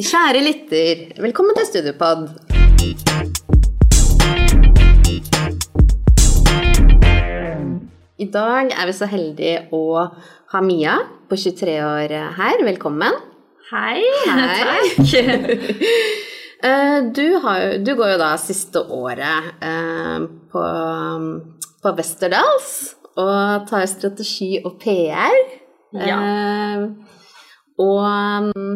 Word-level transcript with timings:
Kjære 0.00 0.40
lytter, 0.44 1.00
velkommen 1.22 1.56
til 1.58 1.66
Studiopod. 1.66 2.28
I 8.20 8.26
dag 8.32 8.70
er 8.76 8.86
vi 8.88 8.94
så 8.96 9.08
heldige 9.10 9.66
å 9.76 9.82
ha 10.52 10.62
Mia 10.64 10.94
på 11.30 11.38
23 11.40 11.76
år 11.84 12.14
her. 12.38 12.62
Velkommen. 12.66 13.16
Hei. 13.70 14.00
Hei. 14.26 14.82
Takk. 14.96 15.86
Eh, 16.60 16.98
Du, 17.16 17.24
har, 17.40 17.78
du 17.80 17.94
går 17.96 18.10
jo 18.10 18.16
da 18.20 18.34
siste 18.36 18.82
året 18.92 19.46
eh, 19.64 20.16
på, 20.52 20.64
på 21.80 21.92
Westerdals 21.96 22.66
og 23.16 23.64
tar 23.70 23.86
strategi 23.88 24.58
og 24.60 24.74
PR. 24.82 25.38
Ja. 25.96 26.18
Eh, 26.20 26.84
og 27.80 28.50
mm, 28.50 28.74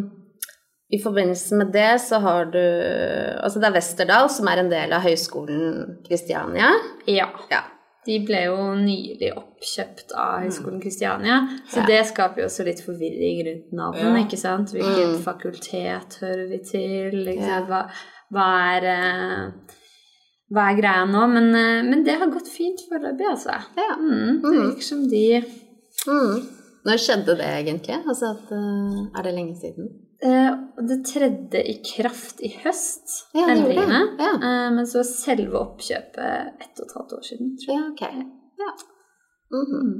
i 0.95 0.99
forbindelse 1.03 1.57
med 1.59 1.73
det 1.75 2.01
så 2.05 2.21
har 2.23 2.45
du 2.55 2.61
Altså 2.61 3.61
det 3.61 3.69
er 3.71 3.77
Westerdal 3.79 4.29
som 4.33 4.49
er 4.51 4.61
en 4.63 4.71
del 4.73 4.93
av 4.97 5.03
Høgskolen 5.05 5.99
Kristiania. 6.07 6.71
Ja. 7.11 7.29
Ja. 7.51 7.63
De 8.05 8.19
ble 8.27 8.43
jo 8.51 8.57
nylig 8.77 9.31
oppkjøpt 9.33 10.13
av 10.21 10.43
Høgskolen 10.45 10.81
Kristiania, 10.83 11.39
så 11.73 11.81
Ja. 11.81 11.87
det 11.87 12.03
skaper 12.11 12.43
jo 12.43 12.49
også 12.51 12.65
litt 12.67 12.83
forvirring 12.85 13.39
rundt 13.47 13.73
navnet, 13.73 14.03
Ja. 14.05 14.25
ikke 14.27 14.37
sant? 14.39 14.69
Hvilket 14.75 15.15
Mm. 15.15 15.23
fakultet 15.25 16.19
hører 16.21 16.49
vi 16.51 16.59
til? 16.59 17.41
Sant? 17.41 17.69
Hva, 17.69 17.89
hva 18.31 18.77
er 18.77 18.85
eh, 18.85 19.51
hva 20.53 20.71
er 20.71 20.77
greia 20.83 21.07
nå? 21.07 21.27
Men, 21.33 21.55
eh, 21.55 21.83
men 21.83 22.05
det 22.05 22.19
har 22.19 22.27
gått 22.29 22.47
fint 22.49 22.79
foreløpig, 22.91 23.27
altså. 23.31 23.57
Ja. 23.77 23.97
Mm, 23.97 24.43
det 24.43 24.53
Mm. 24.53 24.63
virker 24.69 24.83
som 24.83 25.09
de 25.09 25.45
Mm. 26.07 26.43
Når 26.85 26.99
skjedde 27.01 27.37
det 27.39 27.47
egentlig? 27.65 27.97
Altså 28.07 28.31
at, 28.37 28.53
eh, 28.53 29.19
er 29.19 29.23
det 29.23 29.35
lenge 29.35 29.57
siden? 29.57 29.89
Eh, 30.25 30.51
Det 30.89 30.99
tredde 31.07 31.61
i 31.71 31.75
kraft 31.85 32.41
i 32.41 32.51
høst, 32.65 33.15
Ja, 33.35 33.47
endringene. 33.53 34.01
Ja. 34.19 34.33
Eh, 34.35 34.71
men 34.75 34.87
så 34.87 34.99
var 35.03 35.09
selve 35.11 35.61
oppkjøpet 35.61 36.61
ett 36.65 36.81
og 36.81 36.87
et 36.89 36.95
halvt 36.99 37.13
år 37.19 37.23
siden, 37.31 37.57
tror 37.61 37.75
jeg. 37.75 37.83
Ja, 37.85 37.91
okay. 37.93 38.15
Ja. 38.59 38.71
Mm 39.55 39.67
-hmm. 39.71 39.93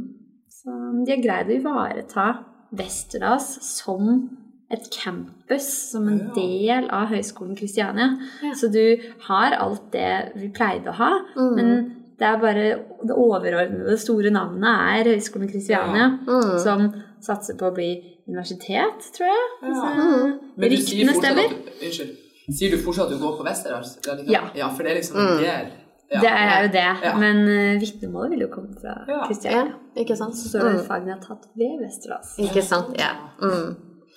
Så 0.49 0.71
de 1.07 1.13
har 1.13 1.23
greid 1.23 1.47
å 1.49 1.61
ivareta 1.61 2.45
Westerdals 2.73 3.59
som 3.63 4.31
et 4.71 4.91
campus, 5.05 5.91
som 5.91 6.09
en 6.09 6.31
del 6.35 6.89
av 6.91 7.07
Høgskolen 7.07 7.57
Kristiania. 7.57 8.17
Så 8.57 8.69
du 8.73 8.97
har 9.29 9.53
alt 9.53 9.93
det 9.93 10.33
vi 10.37 10.49
pleide 10.49 10.89
å 10.89 10.93
ha, 10.93 11.21
Mm. 11.37 11.55
men 11.55 11.95
det 12.19 12.27
er 12.27 12.39
bare 12.41 12.79
det 13.07 13.15
overordnede, 13.17 13.99
store 13.99 14.31
navnet 14.31 14.65
er 14.99 15.05
Høgskolen 15.15 15.49
Kristiania, 15.53 16.19
Mm. 16.27 16.59
som 16.59 16.93
satser 17.21 17.57
på 17.59 17.71
å 17.71 17.75
bli 17.75 18.14
universitet, 18.29 19.09
tror 19.17 19.27
jeg. 19.31 19.47
Ja. 19.63 19.95
Mm. 19.95 20.35
Men 20.57 20.71
du 20.71 20.77
sier 20.77 21.05
ryktene 21.05 21.15
fortsatt 21.15 21.25
stemmer. 21.25 21.45
at 21.45 21.81
du, 21.81 21.87
Unnskyld. 21.87 22.13
Sier 22.59 22.71
du 22.71 22.77
fortsatt 22.85 23.07
at 23.07 23.13
du 23.15 23.19
går 23.25 23.37
på 23.39 23.45
Westerdals? 23.49 23.91
Ja. 24.29 24.43
ja. 24.55 24.69
For 24.77 24.83
det 24.85 24.93
er 24.93 24.99
liksom 25.01 25.17
en 25.21 25.27
Mm. 25.35 25.39
del 25.39 25.67
ja. 26.13 26.21
Det 26.21 26.31
er 26.31 26.63
jo 26.63 26.69
det, 26.73 26.91
Ja. 27.03 27.13
men 27.19 27.37
uh, 27.49 27.81
vitnemålet 27.81 28.31
vil 28.31 28.41
jo 28.45 28.49
komme 28.53 28.75
fra. 28.81 28.93
Kristiania. 29.27 29.63
Ja, 29.97 30.01
ikke 30.03 30.17
sant? 30.17 30.35
Så 30.37 30.49
står 30.49 30.61
det 30.69 30.75
Mm. 30.81 30.87
fagene 30.87 31.13
har 31.17 31.21
tatt 31.21 31.47
ved 31.57 31.81
Westerdals. 31.83 32.35
Ikke 32.39 32.63
sant, 32.63 32.95
ja. 32.99 33.13
Mm. 33.43 33.75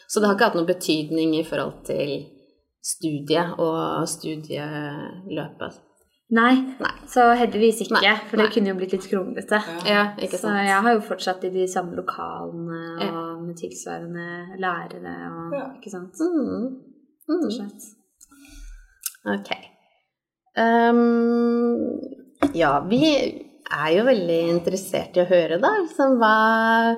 Så 0.08 0.20
det 0.20 0.28
har 0.28 0.36
ikke 0.36 0.44
hatt 0.50 0.56
noen 0.56 0.68
betydning 0.68 1.36
i 1.40 1.44
forhold 1.44 1.86
til 1.86 2.26
studiet 2.84 3.56
og 3.60 4.08
studieløpet? 4.08 5.80
Nei, 6.30 6.56
Nei. 6.82 6.92
så 7.08 7.24
heldigvis 7.40 7.86
ikke, 7.86 8.02
Nei, 8.02 8.16
for 8.28 8.36
det 8.36 8.46
nei. 8.50 8.52
kunne 8.52 8.68
jo 8.74 8.76
blitt 8.76 8.92
litt 8.98 9.06
kronglete. 9.08 9.62
Ja, 9.88 10.02
Så 10.28 10.50
jeg 10.52 10.82
har 10.84 10.94
jo 10.98 11.00
fortsatt 11.00 11.46
i 11.48 11.50
de 11.54 11.64
samme 11.72 11.96
lokalene 11.96 12.80
og 12.98 13.06
Ja. 13.06 13.38
med 13.40 13.56
tilsvarende 13.56 14.58
lærere 14.60 15.14
og 15.32 15.54
Ja. 15.56 15.66
Ikke 15.78 15.90
sant? 15.90 16.14
Mm. 16.20 16.84
Og 17.30 17.52
Mm. 17.52 17.72
Ok. 19.28 19.50
Um, 20.58 22.00
ja, 22.54 22.80
vi 22.88 23.02
er 23.72 23.90
jo 23.98 24.04
veldig 24.08 24.38
interessert 24.54 25.16
i 25.18 25.24
å 25.24 25.28
høre, 25.30 25.60
da, 25.62 25.70
liksom 25.84 26.18
hva, 26.22 26.96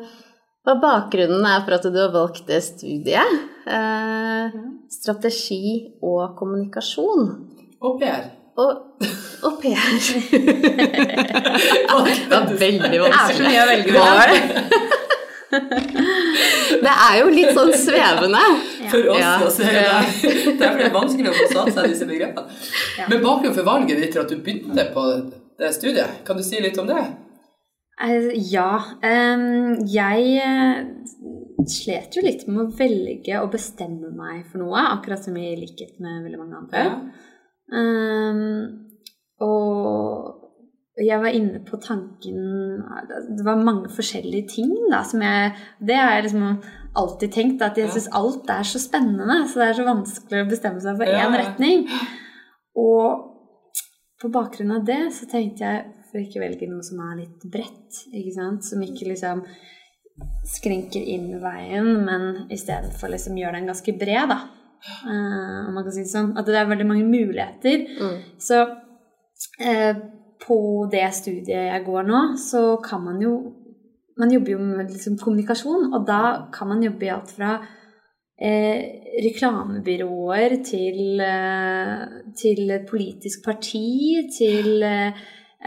hva 0.65 0.75
bakgrunnen 0.81 1.45
er 1.45 1.63
for 1.65 1.73
at 1.77 1.83
du 1.83 1.97
har 1.97 2.11
valgt 2.13 2.45
det 2.47 2.61
studiet. 2.63 3.39
Eh, 3.67 4.51
strategi 4.89 5.93
og 6.01 6.35
kommunikasjon. 6.37 7.25
Og 7.81 7.99
Per. 7.99 8.31
Og, 8.59 8.71
og 9.47 9.59
PR. 9.61 9.91
det 11.79 12.29
var 12.31 12.49
veldig 12.59 12.99
vanskelig. 13.05 13.05
Det 13.05 13.19
er 13.19 13.35
så 13.37 13.43
mye 13.45 13.61
å 13.61 13.69
velge 13.69 13.91
mellom. 13.95 14.97
Det 15.49 16.91
er 16.93 17.15
jo 17.19 17.29
litt 17.33 17.53
sånn 17.57 17.71
svevende. 17.77 18.41
For 18.91 19.09
oss 19.13 19.21
Ja. 19.21 19.31
også. 19.45 19.63
er 19.69 19.73
det 19.77 20.57
derfor 20.59 20.79
er 20.79 20.83
det 20.83 20.93
vanskelig 20.95 21.31
å 21.31 21.37
få 21.37 21.47
satt 21.53 21.71
seg 21.75 21.87
i 21.87 21.93
disse 21.93 22.07
begrepene. 22.09 22.59
Ja. 22.99 23.07
Men 23.09 23.23
bakgrunnen 23.25 23.55
for 23.57 23.67
valget 23.67 24.01
ditt 24.01 24.13
til 24.15 24.23
at 24.23 24.31
du 24.31 24.37
begynte 24.43 24.85
på 24.95 25.05
det 25.59 25.73
studiet, 25.75 26.21
kan 26.27 26.39
du 26.39 26.43
si 26.45 26.61
litt 26.63 26.77
om 26.81 26.87
det? 26.89 27.01
Eh, 28.01 28.29
Ja. 28.49 28.71
jeg 29.03 30.21
eh, 30.41 30.83
slet 31.67 32.15
jo 32.15 32.23
litt 32.25 32.47
med 32.47 32.63
å 32.63 32.69
velge 32.79 33.41
og 33.43 33.51
bestemme 33.53 34.09
meg 34.15 34.45
for 34.51 34.63
noe, 34.63 34.85
akkurat 34.95 35.21
som 35.23 35.37
i 35.37 35.51
likhet 35.59 35.99
med 35.99 36.23
veldig 36.25 36.39
mange 36.39 36.61
andre. 36.63 36.85
Um, 37.69 38.89
og 39.43 40.39
jeg 40.99 41.21
var 41.21 41.35
inne 41.35 41.59
på 41.63 41.77
tanken 41.79 42.39
Det 43.37 43.43
var 43.45 43.61
mange 43.61 43.91
forskjellige 43.93 44.49
ting 44.55 44.71
da, 44.91 45.03
som 45.05 45.21
jeg 45.23 45.51
Det 45.85 45.95
har 45.95 46.15
jeg 46.15 46.25
liksom 46.25 46.47
alltid 46.99 47.31
tenkt, 47.31 47.61
at 47.61 47.77
jeg 47.77 47.91
syns 47.93 48.09
alt 48.17 48.49
er 48.49 48.65
så 48.65 48.79
spennende. 48.81 49.43
Så 49.47 49.61
det 49.61 49.67
er 49.69 49.75
så 49.77 49.85
vanskelig 49.85 50.41
å 50.41 50.49
bestemme 50.49 50.81
seg 50.81 50.97
for 50.97 51.07
én 51.07 51.21
ja. 51.21 51.29
retning. 51.37 51.83
Og 52.81 53.27
på 54.19 54.31
bakgrunn 54.33 54.73
av 54.75 54.87
det 54.87 55.03
så 55.15 55.29
tenkte 55.29 55.67
jeg 55.67 55.83
for 56.09 56.19
ikke 56.23 56.41
velge 56.41 56.67
noe 56.67 56.83
som 56.83 56.99
er 57.05 57.21
litt 57.21 57.45
bredt, 57.53 58.01
ikke 58.09 58.33
sant? 58.35 58.65
Som 58.65 58.81
ikke 58.83 59.11
liksom 59.11 59.45
skrenker 60.49 61.05
inn 61.13 61.29
veien, 61.43 61.91
men 62.03 62.25
i 62.51 62.57
stedet 62.59 62.91
for 62.97 63.13
liksom 63.13 63.37
gjør 63.39 63.55
den 63.59 63.69
ganske 63.69 63.93
bred, 64.01 64.33
da. 64.33 64.39
Eh, 64.79 65.67
om 65.67 65.73
man 65.75 65.83
kan 65.83 65.93
si 65.93 66.05
det 66.05 66.11
sånn. 66.11 66.35
At 66.39 66.47
det 66.47 66.59
er 66.59 66.69
veldig 66.69 66.87
mange 66.87 67.07
muligheter. 67.07 67.83
Mm. 67.99 68.21
Så 68.39 68.61
uh, 68.63 69.99
på 70.39 70.59
det 70.91 71.07
studiet 71.15 71.67
jeg 71.69 71.85
går 71.87 72.07
nå, 72.07 72.21
så 72.39 72.77
kan 72.83 73.03
man 73.05 73.23
jo 73.23 73.33
Man 74.19 74.33
jobber 74.33 74.51
jo 74.51 74.57
med 74.59 74.89
liksom, 74.91 75.13
kommunikasjon, 75.15 75.93
og 75.95 76.01
da 76.03 76.49
kan 76.51 76.67
man 76.67 76.81
jobbe 76.83 77.05
i 77.05 77.11
alt 77.13 77.29
fra 77.31 77.53
eh, 78.35 78.81
reklamebyråer 79.23 80.57
til, 80.59 81.21
eh, 81.23 82.01
til 82.35 82.73
et 82.75 82.83
politisk 82.89 83.45
parti, 83.45 84.19
til 84.35 84.83
eh, 84.83 85.15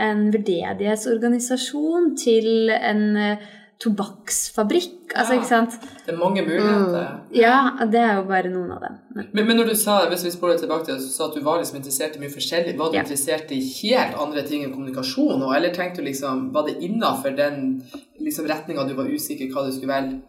en 0.05 0.27
veldedighetsorganisasjon, 0.34 2.12
til 2.21 2.69
en 2.77 3.17
eh, 3.17 3.49
tobakksfabrikk. 3.82 5.12
Altså, 5.15 5.34
Ja. 5.34 5.38
ikke 5.41 5.48
sant? 5.48 5.76
Det 6.06 6.15
er 6.15 6.19
mange 6.19 6.43
muligheter. 6.47 7.20
Ja, 7.37 7.56
det 7.91 8.00
er 8.00 8.15
jo 8.16 8.22
bare 8.28 8.48
noen 8.53 8.70
av 8.72 8.81
dem. 8.81 8.98
Men, 9.15 9.28
Men, 9.34 9.47
men 9.47 9.56
når 9.60 9.69
du 9.70 9.75
sa, 9.76 10.09
hvis 10.09 10.25
vi 10.25 10.31
spoler 10.31 10.59
tilbake 10.59 10.87
til 10.87 10.97
så 11.03 11.10
sa 11.12 11.28
at 11.28 11.34
du 11.37 11.43
var 11.44 11.59
liksom 11.60 11.76
interessert 11.81 12.16
i 12.16 12.20
mye 12.22 12.32
forskjellig, 12.32 12.76
var 12.78 12.91
du 12.91 12.97
Ja. 12.97 13.03
interessert 13.03 13.50
i 13.53 13.60
helt 13.60 14.16
andre 14.19 14.43
ting 14.48 14.65
enn 14.65 14.72
kommunikasjon, 14.75 15.43
og, 15.43 15.54
eller 15.56 15.75
tenkte 15.75 15.97
du 16.03 16.09
liksom, 16.09 16.53
var 16.54 16.66
det 16.66 16.78
innenfor 16.81 17.37
den 17.37 17.82
liksom, 18.20 18.47
retningen 18.47 18.88
du 18.88 18.94
var 18.94 19.04
usikker 19.10 19.50
hva 19.53 19.66
du 19.66 19.72
skulle 19.72 19.93
velge? 19.93 20.22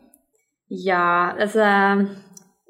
Ja, 0.69 1.33
altså 1.39 2.07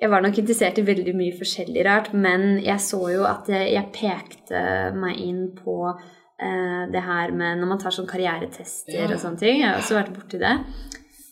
Jeg 0.02 0.10
var 0.10 0.22
nok 0.22 0.38
interessert 0.38 0.78
i 0.78 0.82
veldig 0.82 1.14
mye 1.16 1.32
forskjellig 1.38 1.86
rart, 1.86 2.14
men 2.14 2.60
jeg 2.64 2.80
så 2.82 3.00
jo 3.14 3.24
at 3.24 3.48
jeg, 3.48 3.72
jeg 3.72 3.92
pekte 3.94 4.92
meg 5.00 5.18
inn 5.22 5.56
på 5.56 5.94
eh, 6.40 6.86
det 6.92 7.02
her 7.04 7.32
med 7.32 7.60
når 7.60 7.68
man 7.68 7.80
tar 7.80 7.92
sånn 7.92 8.08
karrieretester 8.10 8.94
Ja. 8.94 9.06
og 9.14 9.20
sånne 9.20 9.40
ting. 9.40 9.62
Jeg 9.62 9.70
har 9.70 9.80
også 9.82 9.96
vært 10.00 10.14
borti 10.16 10.40
det. 10.40 10.58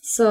Så, 0.01 0.25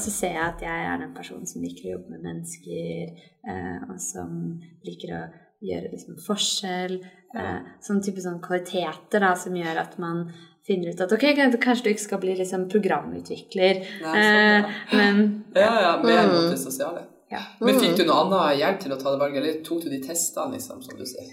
så 0.00 0.10
ser 0.10 0.32
jeg 0.32 0.42
at 0.42 0.62
jeg 0.64 0.86
er 0.88 0.98
den 0.98 1.12
personen 1.14 1.46
som 1.46 1.62
liker 1.62 1.90
å 1.90 1.92
jobbe 1.98 2.10
med 2.14 2.22
mennesker, 2.24 3.10
eh, 3.46 3.82
og 3.90 4.00
som 4.00 4.60
liker 4.86 5.12
å 5.12 5.20
gjøre 5.64 5.90
liksom 5.92 6.16
forskjell. 6.24 6.96
Eh, 7.36 7.60
sånn 7.84 8.00
type 8.04 8.20
sånn 8.24 8.40
kvaliteter 8.40 9.20
da, 9.20 9.34
som 9.36 9.54
gjør 9.54 9.80
at 9.82 9.98
man 9.98 10.24
finner 10.66 10.94
ut 10.94 11.00
at 11.04 11.12
ok, 11.12 11.24
kanskje 11.60 11.84
du 11.84 11.90
ikke 11.92 12.00
skal 12.06 12.18
bli 12.22 12.34
liksom 12.38 12.64
programutvikler, 12.72 13.82
Nei, 14.02 14.14
eh, 14.16 14.62
sånn, 14.64 14.96
men 14.96 15.44
Ja, 15.54 15.80
ja, 15.80 16.02
mer 16.02 16.24
Mm. 16.24 16.32
mot 16.34 16.50
det 16.50 16.58
sosiale. 16.58 17.04
ja. 17.30 17.40
Men 17.60 17.74
fikk 17.80 17.96
du 17.98 18.04
noe 18.06 18.24
annet 18.24 18.58
hjelp 18.60 18.80
til 18.80 18.92
å 18.92 18.98
ta 19.02 19.10
det 19.12 19.20
valget, 19.20 19.42
eller 19.42 19.62
tok 19.64 19.82
du 19.84 19.90
de 19.90 20.00
testene, 20.00 20.52
liksom, 20.54 20.82
som 20.82 20.96
du 20.96 21.04
sier? 21.04 21.28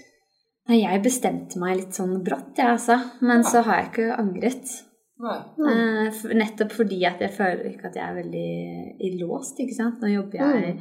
Jeg 0.70 1.02
bestemte 1.02 1.58
meg 1.58 1.76
litt 1.80 1.96
sånn 1.98 2.20
brått, 2.22 2.54
jeg, 2.56 2.76
altså. 2.76 2.98
Men 3.26 3.42
så 3.44 3.64
har 3.66 3.80
jeg 3.80 3.88
ikke 3.90 4.08
angret. 4.14 4.74
Nei. 5.22 5.38
Nei. 5.58 6.34
nettopp 6.38 6.72
fordi 6.74 7.04
at 7.06 7.20
jeg 7.22 7.34
føler 7.36 7.68
ikke 7.70 7.90
at 7.90 7.98
jeg 7.98 8.04
er 8.08 8.18
veldig 8.18 9.10
låst, 9.20 9.60
ikke 9.62 9.76
sant. 9.76 10.02
Nå 10.02 10.10
jobber 10.10 10.40
jeg 10.40 10.72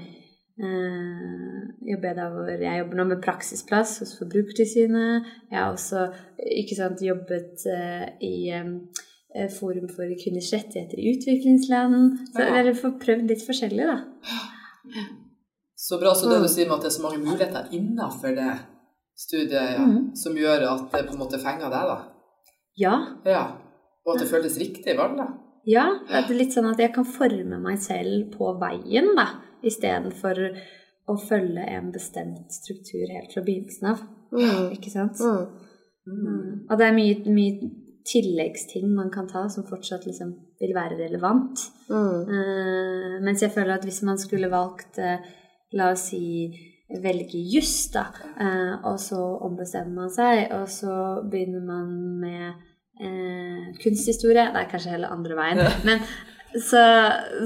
eh, 0.62 1.60
jobber 1.92 2.10
jeg 2.10 2.18
der 2.18 2.33
hvor 2.33 2.50
jeg 2.66 2.81
jobber 2.81 3.00
nå 3.00 3.06
med 3.12 3.22
praksisplass 3.25 4.00
hos 4.01 4.16
Forbrukertilsynet. 4.19 5.30
Jeg 5.51 5.60
har 5.60 5.74
også 5.74 6.07
ikke 6.62 6.78
sant, 6.80 7.06
jobbet 7.06 7.66
eh, 7.69 8.07
i 8.25 8.33
eh, 8.56 9.48
Forum 9.60 9.88
for 9.94 10.10
kvinners 10.24 10.51
rettigheter 10.56 11.00
i 11.00 11.13
utviklingsland. 11.16 12.28
Så 12.33 12.42
Ja. 12.42 12.62
jeg 12.62 12.78
får 12.81 12.98
prøvd 13.06 13.30
litt 13.33 13.45
forskjellig, 13.45 13.88
da. 13.88 14.00
Så 15.75 15.95
Så 15.95 16.00
bra. 16.01 16.13
Så 16.13 16.30
det 16.30 16.42
du 16.44 16.50
sier 16.50 16.68
med 16.68 16.78
at 16.78 16.83
det 16.86 16.92
er 16.92 16.98
så 16.98 17.06
mange 17.07 17.22
muligheter 17.25 17.69
innenfor 17.74 18.36
det 18.38 18.51
studiet, 19.21 19.75
ja, 19.75 19.85
mm. 19.85 20.12
som 20.18 20.38
gjør 20.38 20.65
at 20.71 20.88
det 20.94 21.06
på 21.07 21.15
en 21.15 21.21
måte 21.21 21.39
fenger 21.41 21.71
deg, 21.73 21.91
da. 21.91 22.00
Ja. 22.81 22.95
Ja. 23.27 23.45
Og 24.06 24.15
at 24.15 24.23
det 24.23 24.31
føltes 24.31 24.57
riktig 24.62 24.97
valg, 24.97 25.18
da. 25.19 25.29
Ja, 25.69 25.85
det 26.09 26.23
er 26.23 26.38
litt 26.39 26.56
sånn 26.56 26.71
at 26.71 26.79
jeg 26.81 26.94
kan 26.95 27.06
forme 27.06 27.59
meg 27.62 27.77
selv 27.83 28.31
på 28.33 28.56
veien, 28.62 29.12
da, 29.18 29.27
istedenfor 29.62 30.41
å 31.12 31.18
følge 31.21 31.65
en 31.75 31.91
bestemt 31.94 32.53
struktur 32.53 33.06
helt 33.12 33.33
fra 33.33 33.44
begynnelsen 33.45 33.91
av. 33.91 34.01
Mm. 34.33 34.71
Ikke 34.77 34.94
sant? 34.94 35.21
Mm. 35.21 35.69
Mm. 36.07 36.51
Og 36.65 36.77
det 36.79 36.88
er 36.88 36.97
mye, 36.97 37.18
mye 37.29 37.71
tilleggsting 38.07 38.89
man 38.95 39.12
kan 39.13 39.27
ta 39.29 39.45
som 39.53 39.68
fortsatt 39.68 40.07
liksom 40.07 40.33
vil 40.62 40.73
være 40.77 40.97
relevant. 41.03 41.62
Mm. 41.91 42.31
Uh, 42.31 43.15
mens 43.25 43.44
jeg 43.44 43.53
føler 43.53 43.75
at 43.75 43.85
hvis 43.85 44.01
man 44.07 44.19
skulle 44.21 44.50
valgt, 44.51 44.97
uh, 44.97 45.21
la 45.77 45.91
oss 45.94 46.07
si, 46.12 46.23
velge 47.03 47.39
juss, 47.53 47.89
da, 47.93 48.07
eh, 48.39 48.73
og 48.88 48.99
så 48.99 49.19
ombestemmer 49.47 49.93
man 50.03 50.09
seg, 50.13 50.51
og 50.57 50.67
så 50.69 51.21
begynner 51.31 51.63
man 51.65 51.88
med 52.19 52.51
eh, 53.01 53.71
kunsthistorie 53.83 54.49
Det 54.53 54.61
er 54.65 54.69
kanskje 54.71 54.91
heller 54.97 55.13
andre 55.15 55.35
veien. 55.39 55.63
Men 55.88 56.03
så, 56.51 56.81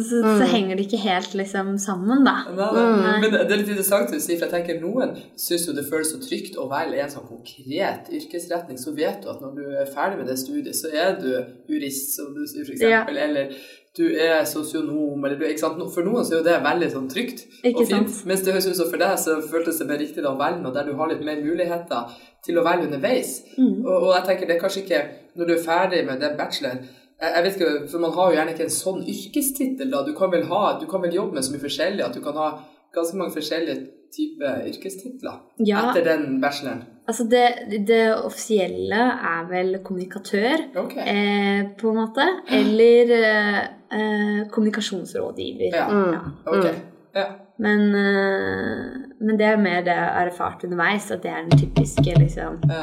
så, 0.01 0.17
så 0.17 0.19
Mm. 0.25 0.47
henger 0.49 0.75
det 0.79 0.85
ikke 0.87 0.97
helt 1.03 1.33
liksom 1.37 1.75
sammen, 1.77 2.23
da. 2.25 2.33
Nei, 2.57 2.69
nei. 2.73 3.11
Men 3.21 3.31
det 3.35 3.43
er 3.53 3.59
litt 3.61 3.69
interessant 3.69 4.09
å 4.09 4.19
si, 4.19 4.33
for 4.39 4.47
jeg 4.47 4.53
tenker 4.55 4.81
noen 4.81 5.11
syns 5.37 5.67
jo 5.69 5.75
det 5.77 5.85
føles 5.85 6.09
så 6.09 6.17
trygt 6.23 6.57
å 6.57 6.65
velge 6.71 7.03
en 7.03 7.13
sånn 7.13 7.27
konkret 7.29 8.09
yrkesretning. 8.09 8.79
Så 8.81 8.95
vet 8.97 9.21
du 9.21 9.29
at 9.29 9.43
når 9.45 9.53
du 9.59 9.63
er 9.83 9.91
ferdig 9.93 10.17
med 10.23 10.27
det 10.31 10.39
studiet, 10.41 10.73
så 10.75 10.89
er 10.89 11.19
du 11.21 11.29
jurist, 11.69 12.15
som 12.17 12.33
du 12.33 12.41
sier 12.49 12.65
f.eks., 12.65 12.81
Ja. 12.81 13.03
eller 13.05 13.53
du 13.95 14.03
er 14.11 14.43
sosionom, 14.49 15.23
eller 15.23 15.37
du, 15.39 15.45
ikke 15.47 15.61
sant? 15.61 15.79
For 15.93 16.03
noen 16.03 16.25
så 16.25 16.35
er 16.35 16.41
jo 16.41 16.47
det 16.49 16.55
veldig 16.65 16.89
sånn 16.91 17.07
trygt 17.11 17.45
Ikke 17.63 17.83
og 17.83 17.87
fint. 17.87 18.09
sant? 18.11 18.25
Mens 18.27 18.43
det 18.43 18.53
høres 18.55 18.67
ut 18.67 18.79
som 18.79 18.89
for 18.91 18.99
deg 19.01 19.15
så 19.21 19.37
føltes 19.51 19.79
det 19.79 19.87
mer 19.87 20.01
riktig 20.01 20.25
å 20.27 20.35
velge 20.39 20.61
noe 20.63 20.75
der 20.75 20.89
du 20.89 20.93
har 20.99 21.11
litt 21.11 21.23
mer 21.23 21.39
muligheter 21.39 22.11
til 22.45 22.59
å 22.59 22.65
velge 22.67 22.89
underveis. 22.89 23.37
Mm. 23.55 23.85
Og, 23.85 23.95
og 23.95 24.11
jeg 24.17 24.27
tenker 24.27 24.49
det 24.51 24.57
er 24.57 24.61
kanskje 24.65 24.83
ikke 24.83 25.01
når 25.39 25.49
du 25.49 25.55
er 25.55 25.63
ferdig 25.63 26.05
med 26.09 26.19
den 26.23 26.37
bacheloren 26.39 26.83
jeg, 27.15 27.31
jeg 27.31 27.43
vet 27.45 27.55
ikke, 27.55 27.87
for 27.91 28.03
Man 28.03 28.11
har 28.15 28.31
jo 28.31 28.35
gjerne 28.35 28.53
ikke 28.55 28.65
en 28.67 28.73
sånn 28.75 29.03
yrkestittel. 29.07 29.91
da, 29.91 30.01
Du 30.03 30.13
kan 30.17 30.31
vel 30.33 30.43
ha, 30.51 30.63
du 30.79 30.85
kan 30.91 31.01
vel 31.01 31.15
jobbe 31.15 31.37
med 31.37 31.45
så 31.47 31.53
mye 31.53 31.63
forskjellig 31.63 32.03
at 32.03 32.17
du 32.17 32.21
kan 32.25 32.35
ha 32.35 32.49
ganske 32.95 33.17
mange 33.19 33.35
forskjellige 33.35 34.04
typer 34.15 34.65
yrkestitler 34.69 35.39
Ja, 35.67 35.89
etter 35.91 36.05
den 36.07 36.41
bacheloren. 36.41 36.83
altså 37.07 37.23
det, 37.29 37.45
det 37.87 38.01
offisielle 38.15 39.01
er 39.31 39.47
vel 39.49 39.79
kommunikatør. 39.83 40.63
okay. 40.83 41.05
eh, 41.13 41.61
på 41.79 41.89
en 41.91 41.99
måte. 42.01 42.27
Eller 42.59 43.13
eh, 43.15 44.47
kommunikasjonsrådgiver. 44.51 45.75
Ja. 45.75 45.87
Mm. 45.91 46.31
Ok. 46.45 46.65
Mm. 46.65 46.81
Ja. 47.15 47.25
Men, 47.59 47.79
eh, 47.95 48.87
men 49.21 49.37
det 49.39 49.45
er 49.47 49.57
mer 49.61 49.83
det 49.85 49.93
jeg 49.95 50.09
har 50.17 50.27
erfart 50.27 50.63
underveis, 50.67 51.11
at 51.11 51.23
det 51.23 51.31
er 51.31 51.45
den 51.49 51.59
typiske 51.61 52.15
liksom, 52.19 52.57
ja. 52.67 52.81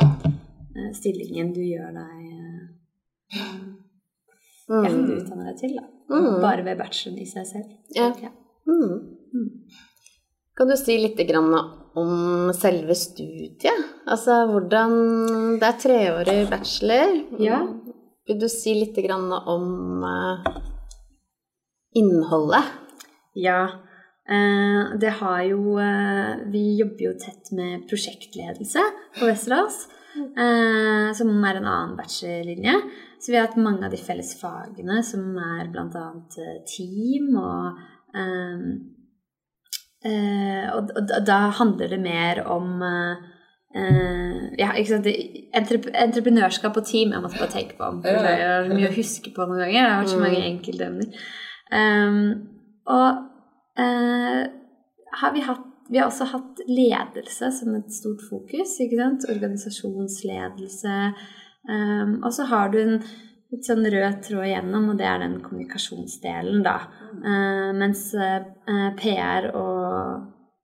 eh, 0.77 0.93
stillingen 0.97 1.53
du 1.57 1.61
gjør 1.61 1.91
deg 1.99 2.23
eh, 2.31 2.39
Mm. 4.71 4.85
ja, 4.85 4.91
du 4.95 5.11
utdanner 5.19 5.49
deg 5.51 5.57
til. 5.61 5.73
da. 5.77 5.83
Mm. 6.15 6.37
Bare 6.41 6.65
ved 6.65 6.77
bacheloren 6.79 7.19
i 7.21 7.27
seg 7.29 7.47
selv. 7.49 7.71
Ja. 7.97 8.07
Okay. 8.11 8.29
jeg. 8.29 8.33
Mm. 8.69 9.49
Kan 10.57 10.69
du 10.69 10.77
si 10.77 10.99
litt 11.01 11.21
grann 11.29 11.55
om 11.97 12.51
selve 12.57 12.95
studiet? 12.97 13.87
Altså 14.07 14.43
hvordan 14.51 14.93
Det 15.61 15.69
er 15.69 15.79
treårig 15.81 16.41
bachelor. 16.51 17.15
Ja. 17.41 17.63
Vil 18.29 18.39
du 18.41 18.49
si 18.53 18.75
litt 18.77 18.99
grann 19.05 19.33
om 19.33 20.05
eh, 20.07 20.53
innholdet? 21.99 22.69
Ja. 23.35 23.63
Eh, 24.29 24.93
det 25.01 25.17
har 25.19 25.41
jo 25.49 25.79
eh, 25.81 26.45
Vi 26.53 26.63
jobber 26.83 27.09
jo 27.09 27.17
tett 27.19 27.51
med 27.57 27.89
prosjektledelse 27.89 28.85
på 29.19 29.27
Westerdals. 29.31 29.87
Som 30.13 31.31
er 31.49 31.57
en 31.57 31.65
annen 31.65 31.95
bachelorlinje. 31.97 32.75
Så 33.17 33.33
vi 33.33 33.39
har 33.39 33.47
hatt 33.47 33.57
mange 33.57 33.87
av 33.87 33.95
de 33.95 33.97
felles 33.97 34.35
fagene, 34.37 34.99
som 35.01 35.39
er 35.41 35.71
bl.a. 35.73 36.03
team 36.69 37.31
og 37.41 37.79
og, 40.05 40.91
og 40.99 41.27
da- 41.27 41.53
handler 41.59 41.93
det 41.93 42.01
mer 42.03 42.43
om 42.51 42.83
eh, 42.83 43.27
eh, 43.79 44.39
ja, 44.59 44.73
ikke 44.75 44.91
sant? 44.91 45.11
Entrep 45.55 45.89
entreprenørskap 45.95 46.77
og 46.81 46.87
team 46.89 47.15
jeg 47.15 47.25
måtte 47.25 47.39
bare 47.39 47.55
tenke 47.55 47.79
på. 47.79 47.91
om, 47.91 48.01
det 48.03 48.15
er 48.15 48.71
mye 48.73 48.91
å 48.91 48.97
huske 48.97 49.35
på 49.35 49.47
noen 49.47 49.63
ganger. 49.63 49.79
Det 49.79 49.91
har 49.93 50.01
vært 50.03 50.15
så 50.15 50.23
mange 50.23 50.47
enkeltemner. 50.49 51.29
Um, 51.73 52.23
og 52.93 53.79
eh, 53.81 54.43
har 55.23 55.37
vi 55.37 55.45
hatt 55.47 55.69
vi 55.93 55.99
har 55.99 56.09
også 56.09 56.25
hatt 56.31 56.61
ledelse 56.71 57.51
som 57.53 57.75
et 57.77 57.91
stort 57.93 58.23
fokus. 58.25 58.79
ikke 58.81 58.97
sant? 58.97 59.27
Organisasjonsledelse. 59.29 60.95
Um, 61.69 62.15
og 62.23 62.33
så 62.33 62.47
har 62.49 62.71
du 62.73 62.79
en 62.81 62.95
litt 63.53 63.67
sånn 63.69 63.85
rød 63.85 64.23
tråd 64.25 64.47
igjennom, 64.49 64.89
og 64.89 65.01
det 65.01 65.05
er 65.11 65.21
den 65.21 65.37
kommunikasjonsdelen, 65.45 66.63
da. 66.65 66.79
Uh, 67.21 67.71
mens 67.77 68.07
uh, 68.17 68.41
PR 68.97 69.51
og 69.53 69.82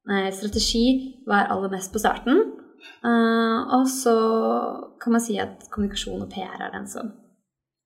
nei, 0.08 0.25
strategi 0.32 0.85
var 1.29 1.50
aller 1.52 1.73
mest 1.73 1.93
på 1.94 2.02
starten. 2.02 2.40
Uh, 3.02 3.75
og 3.75 3.88
så 3.90 4.14
kan 5.02 5.14
man 5.17 5.23
si 5.23 5.38
at 5.43 5.67
kommunikasjon 5.73 6.23
og 6.23 6.31
PR 6.32 6.62
er 6.67 6.73
den 6.75 6.87
som 6.90 7.11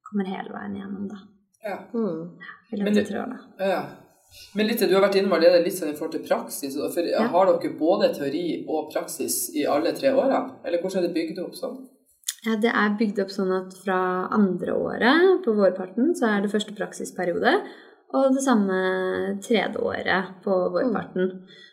kommer 0.07 0.29
hele 0.29 0.53
veien 0.53 0.77
igjennom, 0.77 1.09
da. 1.09 1.23
Ja. 1.65 1.79
Mm. 1.95 2.39
Men 2.73 2.95
litt, 2.95 3.09
det- 3.09 3.21
av 3.21 3.31
da. 3.33 3.67
ja. 3.73 3.83
Men 4.57 4.67
litt, 4.67 4.81
du 4.81 4.95
har 4.95 5.05
vært 5.05 5.19
innom 5.21 5.35
allerede 5.37 5.65
litt 5.65 5.77
sånn 5.77 5.91
i 5.93 5.97
forhold 5.97 6.15
til 6.17 6.25
praksis. 6.25 6.77
For 6.95 7.05
Ja. 7.05 7.27
Har 7.29 7.47
dere 7.51 7.73
både 7.79 8.15
teori 8.17 8.65
og 8.67 8.91
praksis 8.93 9.51
i 9.55 9.67
alle 9.69 9.93
tre 9.93 10.09
årene? 10.09 10.55
Eller 10.65 10.81
hvordan 10.81 11.03
er 11.03 11.09
det 11.09 11.15
bygd 11.17 11.43
opp 11.45 11.53
sånn? 11.59 11.77
Ja, 12.47 12.57
det 12.57 12.73
er 12.75 12.97
bygd 12.99 13.21
opp 13.23 13.31
sånn 13.31 13.53
at 13.55 13.75
fra 13.85 14.29
andre 14.33 14.73
året 14.75 15.45
på 15.45 15.53
vårparten 15.55 16.15
så 16.19 16.27
er 16.27 16.43
det 16.43 16.51
første 16.51 16.75
praksisperiode, 16.75 17.53
og 18.13 18.35
det 18.37 18.43
samme 18.45 18.79
tredje 19.45 19.81
året 19.81 20.35
på 20.45 20.57
vårparten. 20.75 21.31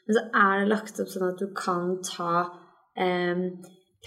Men 0.08 0.16
så 0.18 0.24
er 0.34 0.62
det 0.64 0.70
lagt 0.72 1.00
opp 1.04 1.12
sånn 1.12 1.28
at 1.32 1.42
du 1.42 1.50
kan 1.58 1.98
ta 2.06 2.46
eh, 2.98 3.42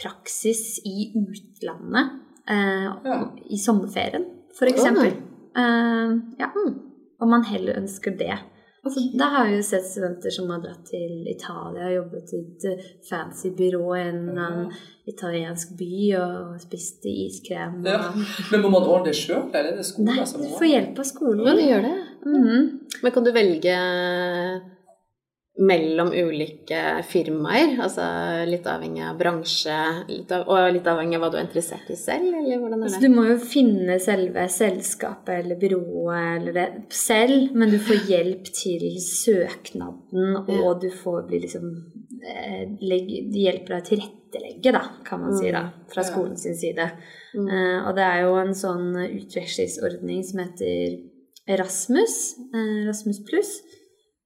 praksis 0.02 0.78
i 0.88 1.10
utlandet 1.18 2.14
eh, 2.48 2.88
Ja. 3.04 3.18
i 3.50 3.58
sommerferien, 3.60 4.24
for 4.58 4.66
eksempel. 4.70 5.12
Eh, 5.56 6.16
ja, 6.40 6.48
om 7.20 7.30
man 7.30 7.44
heller 7.44 7.76
ønsker 7.82 8.16
det. 8.18 8.38
Altså, 8.82 8.98
da 9.14 9.28
har 9.30 9.44
vi 9.46 9.60
jo 9.60 9.62
sett 9.62 9.84
studenter 9.86 10.32
som 10.34 10.48
har 10.50 10.58
dratt 10.64 10.88
til 10.88 11.20
Italia 11.30 11.84
og 11.86 11.92
jobbet 12.00 12.32
i 12.34 12.38
et 12.40 12.64
eh, 12.72 12.88
fancy 13.06 13.52
byrå 13.54 13.84
i 13.94 14.00
en 14.08 14.24
annen 14.32 14.72
italiensk 15.06 15.76
by 15.78 15.92
og 16.18 16.56
spist 16.64 17.06
iskrem. 17.06 17.76
Og... 17.84 17.86
Ja. 17.92 18.00
Men 18.50 18.64
må 18.64 18.72
man 18.74 18.82
ordne 18.88 19.12
det 19.12 19.20
sjøl, 19.20 19.44
eller 19.52 19.70
er 19.70 19.78
det 19.78 19.86
skolen 19.86 20.10
Nei, 20.10 20.24
som 20.26 20.42
du 20.42 20.48
får 20.56 20.66
hjelp 20.72 20.98
av 20.98 21.04
Ja, 21.04 21.10
skolen. 21.12 21.44
det 21.60 21.68
gjør 21.68 21.86
det. 21.86 21.94
Mhm. 22.26 22.78
Men 23.02 23.12
kan 23.12 23.24
du 23.24 23.32
velge 23.34 23.76
mellom 25.58 26.12
ulike 26.12 26.80
firmaer? 27.08 27.74
Altså 27.82 28.04
litt 28.48 28.66
avhengig 28.68 29.02
av 29.04 29.18
bransje 29.20 29.76
litt 30.08 30.32
av, 30.32 30.46
og 30.48 30.70
litt 30.72 30.88
avhengig 30.88 31.18
av 31.18 31.24
hva 31.24 31.30
du 31.32 31.36
er 31.38 31.44
interessert 31.44 31.90
i 31.92 31.96
selv, 31.98 32.30
eller 32.38 32.62
hvordan 32.62 32.78
er 32.78 32.86
det? 32.86 32.88
Altså, 32.88 33.02
du 33.04 33.12
må 33.12 33.26
jo 33.28 33.36
finne 33.42 33.98
selve 34.02 34.46
selskapet 34.52 35.42
eller 35.42 35.60
byrået 35.60 36.38
eller 36.38 36.56
det 36.56 36.66
selv, 36.96 37.52
men 37.52 37.74
du 37.74 37.78
får 37.82 38.08
hjelp 38.08 38.48
til 38.48 38.88
søknaden, 39.04 40.40
og 40.56 40.80
du 40.84 40.88
får 41.02 41.28
bli 41.28 41.44
liksom 41.44 41.68
eh, 42.24 42.64
De 42.80 43.44
hjelper 43.44 43.76
deg 43.76 43.82
å 43.82 43.88
tilrettelegge, 43.90 44.72
da, 44.72 44.86
kan 45.04 45.26
man 45.26 45.36
si, 45.36 45.52
da, 45.52 45.66
fra 45.92 46.06
skolens 46.06 46.48
side. 46.48 46.88
Mm. 47.32 47.46
Uh, 47.48 47.78
og 47.88 47.94
det 47.96 48.04
er 48.04 48.24
jo 48.26 48.34
en 48.40 48.56
sånn 48.56 48.90
utvekslingsordning 49.04 50.24
som 50.24 50.42
heter 50.46 51.00
Erasmus, 51.48 52.16
eh, 52.54 52.82
Erasmus 52.84 53.22
pluss. 53.28 53.60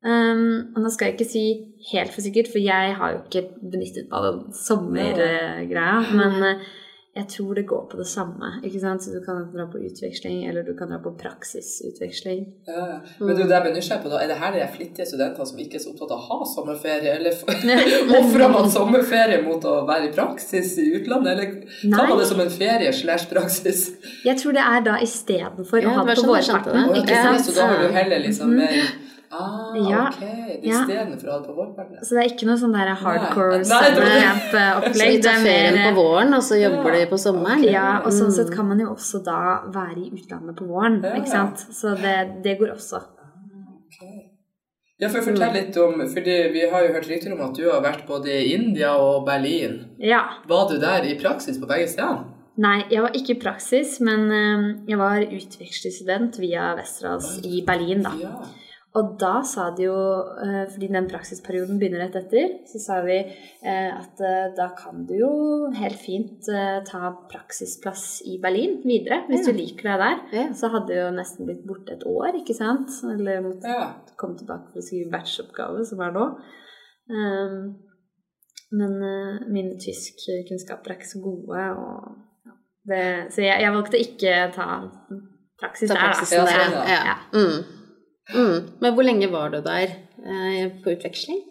Um, 0.07 0.71
og 0.77 0.85
nå 0.85 0.91
skal 0.93 1.09
jeg 1.09 1.17
ikke 1.17 1.27
si 1.27 1.45
helt 1.91 2.13
for 2.15 2.23
sikkert, 2.23 2.51
for 2.53 2.63
jeg 2.63 2.93
har 2.99 3.15
jo 3.15 3.23
ikke 3.25 3.49
benyttet 3.73 4.11
meg 4.11 4.29
av 4.29 4.43
sommergreia. 4.55 5.97
Men 6.15 6.37
eh, 6.47 6.67
jeg 7.17 7.29
tror 7.33 7.55
det 7.57 7.63
går 7.67 7.85
på 7.91 7.97
det 7.97 8.07
samme. 8.07 8.49
ikke 8.63 8.81
sant? 8.83 9.03
Så 9.03 9.11
du 9.15 9.23
kan 9.25 9.47
dra 9.55 9.65
på 9.73 9.79
utveksling, 9.81 10.43
eller 10.49 10.63
du 10.67 10.75
kan 10.77 10.91
dra 10.93 10.99
på 11.01 11.15
praksisutveksling. 11.17 12.43
Ja, 12.67 12.73
ja. 12.93 12.99
Men 13.19 13.29
du, 13.29 13.41
er 13.41 13.45
jo 13.45 13.49
det 13.49 13.57
jeg 13.57 13.65
blir 13.67 13.75
nysgjerrig 13.79 14.03
på, 14.05 14.11
da. 14.13 14.21
Er 14.23 14.29
det 14.33 14.37
her 14.43 14.53
de 14.57 14.67
flittige 14.77 15.07
studentene 15.09 15.47
som 15.49 15.63
ikke 15.65 15.79
er 15.79 15.85
så 15.85 15.93
opptatt 15.95 16.13
av 16.13 16.19
å 16.21 16.27
ha 16.29 16.49
sommerferie, 16.53 17.15
eller 17.17 17.33
ofrer 18.21 18.53
man 18.53 18.69
sommerferie 18.73 19.41
mot 19.47 19.65
å 19.65 19.75
være 19.89 20.11
i 20.11 20.13
praksis 20.17 20.75
i 20.83 20.87
utlandet, 20.99 21.33
eller 21.33 21.97
tar 21.97 22.13
man 22.13 22.21
det 22.21 22.29
som 22.31 22.45
en 22.45 22.53
ferie 22.53 22.93
slash 23.01 23.27
praksis? 23.33 23.87
Jeg 24.27 24.37
tror 24.43 24.57
det 24.59 24.67
er 24.69 24.87
da 24.91 24.99
istedenfor 25.07 25.83
Ja, 25.83 25.89
å 25.89 25.99
ha 26.01 26.07
det 26.11 26.19
på 26.19 26.23
sånn 26.27 26.33
vårparten. 26.35 26.95
Ja, 27.09 27.25
sant? 27.31 27.49
Så 27.49 27.57
da 27.57 27.71
har 27.73 27.83
du 27.87 27.97
heller 27.97 28.25
liksom 28.29 28.53
Mhm. 28.53 28.63
mer 28.63 28.95
Ah, 29.31 29.75
Ja. 29.75 30.09
ok. 30.09 30.23
Istedenfor 30.63 31.27
Ja. 31.27 31.31
å 31.31 31.33
ha 31.33 31.39
det 31.41 31.49
på 31.49 31.55
vårparten. 31.57 31.99
Så 32.03 32.11
det 32.15 32.19
er 32.25 32.31
ikke 32.35 32.47
noe 32.47 32.57
sånn 32.57 32.73
der 32.73 32.95
hardcore. 32.95 33.61
Så 33.65 33.81
summercamp-opplegg. 33.83 35.17
de 35.17 35.23
tar 35.23 35.41
ferien 35.45 35.95
på 35.95 35.95
våren, 36.01 36.35
og 36.35 36.43
så 36.43 36.55
jobber 36.61 36.93
de 36.93 37.07
på 37.11 37.19
sommeren? 37.19 37.65
Ja, 37.65 38.01
og 38.05 38.13
sånn 38.13 38.31
sett 38.33 38.49
Mm. 38.51 38.57
kan 38.57 38.69
man 38.69 38.79
jo 38.81 38.87
også 38.95 39.25
da 39.25 39.63
være 39.69 39.99
i 40.07 40.11
utlandet 40.11 40.57
på 40.57 40.67
våren, 40.67 41.03
Ja, 41.03 41.15
ikke 41.17 41.29
sant? 41.29 41.57
Så 41.73 41.97
det, 42.01 42.43
det 42.43 42.59
går 42.59 42.73
også. 42.75 43.03
Ok. 43.03 44.09
Ja, 44.99 45.09
for 45.09 45.21
Fortell 45.21 45.53
litt 45.53 45.77
om 45.77 46.01
fordi 46.09 46.53
Vi 46.53 46.71
har 46.71 46.83
jo 46.87 46.93
hørt 46.95 47.07
rykter 47.09 47.33
om 47.33 47.41
at 47.51 47.55
du 47.55 47.71
har 47.71 47.83
vært 47.83 48.07
både 48.07 48.27
i 48.29 48.55
India 48.55 48.95
og 48.97 49.27
Berlin. 49.27 49.91
Ja. 49.99 50.23
Var 50.49 50.69
du 50.71 50.79
der 50.79 51.03
i 51.05 51.19
praksis 51.19 51.59
på 51.59 51.67
begge 51.67 51.89
stedene? 51.89 52.25
Nei, 52.59 52.85
jeg 52.91 53.03
var 53.03 53.11
ikke 53.11 53.31
i 53.37 53.41
praksis, 53.41 54.01
men 54.01 54.31
eh, 54.33 54.75
jeg 54.89 54.97
var 54.97 55.19
utvekslingsstudent 55.21 56.39
via 56.41 56.75
Westerdals 56.75 57.41
i 57.45 57.63
Berlin, 57.67 58.03
da. 58.03 58.13
Ja. 58.19 58.29
Og 58.97 59.17
da 59.21 59.43
sa 59.45 59.67
de 59.77 59.85
jo, 59.85 59.97
eh, 60.41 60.63
fordi 60.73 60.89
den 60.89 61.09
praksisperioden 61.11 61.77
begynner 61.81 62.07
rett 62.07 62.17
etter, 62.17 62.55
så 62.71 62.81
sa 62.81 62.99
vi 63.05 63.19
eh, 63.19 63.91
at 63.93 64.23
eh, 64.25 64.47
da 64.57 64.71
kan 64.79 65.03
du 65.09 65.13
jo 65.19 65.31
helt 65.77 65.99
fint 66.01 66.49
ta 66.89 67.11
praksisplass 67.29 68.23
i 68.31 68.39
Berlin 68.43 68.79
videre, 68.87 69.23
hvis 69.29 69.45
Ja. 69.45 69.53
du 69.53 69.59
liker 69.61 69.91
deg 69.91 70.05
der. 70.05 70.23
Ja. 70.39 70.47
Så 70.57 70.71
hadde 70.73 70.89
du 70.89 70.97
jo 70.97 71.11
nesten 71.13 71.49
blitt 71.49 71.67
borte 71.69 71.97
et 71.99 72.07
år, 72.09 72.41
ikke 72.41 72.57
sant? 72.57 72.89
Eller 73.13 73.45
måtte 73.45 73.69
ja. 73.69 73.91
komme 74.17 74.39
tilbake 74.41 74.73
for 74.73 74.81
å 74.81 74.87
skrive 74.89 75.13
batchoppgave, 75.13 75.85
som 75.85 76.01
er 76.01 76.17
nå. 76.17 76.27
Ehm, 77.13 77.61
men 78.77 78.97
mine 79.53 79.77
tyskkunnskaper 79.79 80.91
er 80.91 80.99
ikke 80.99 81.13
så 81.13 81.21
gode, 81.23 81.69
og 81.77 82.55
det, 82.89 83.03
så 83.35 83.45
jeg, 83.45 83.61
jeg 83.63 83.75
valgte 83.77 84.01
ikke 84.01 84.39
ta 84.57 84.67
praksis 85.61 85.91
Ta 85.91 85.95
der, 85.95 86.07
praksisen 86.07 86.47
da. 86.47 86.87
Ja, 86.89 87.17
Mm. 88.35 88.47
Mm. 88.47 88.63
Men 88.83 88.95
hvor 88.97 89.05
lenge 89.07 89.29
var 89.31 89.51
du 89.55 89.61
der 89.63 89.93
eh, 90.27 90.73
på 90.83 90.91
utveksling? 90.97 91.43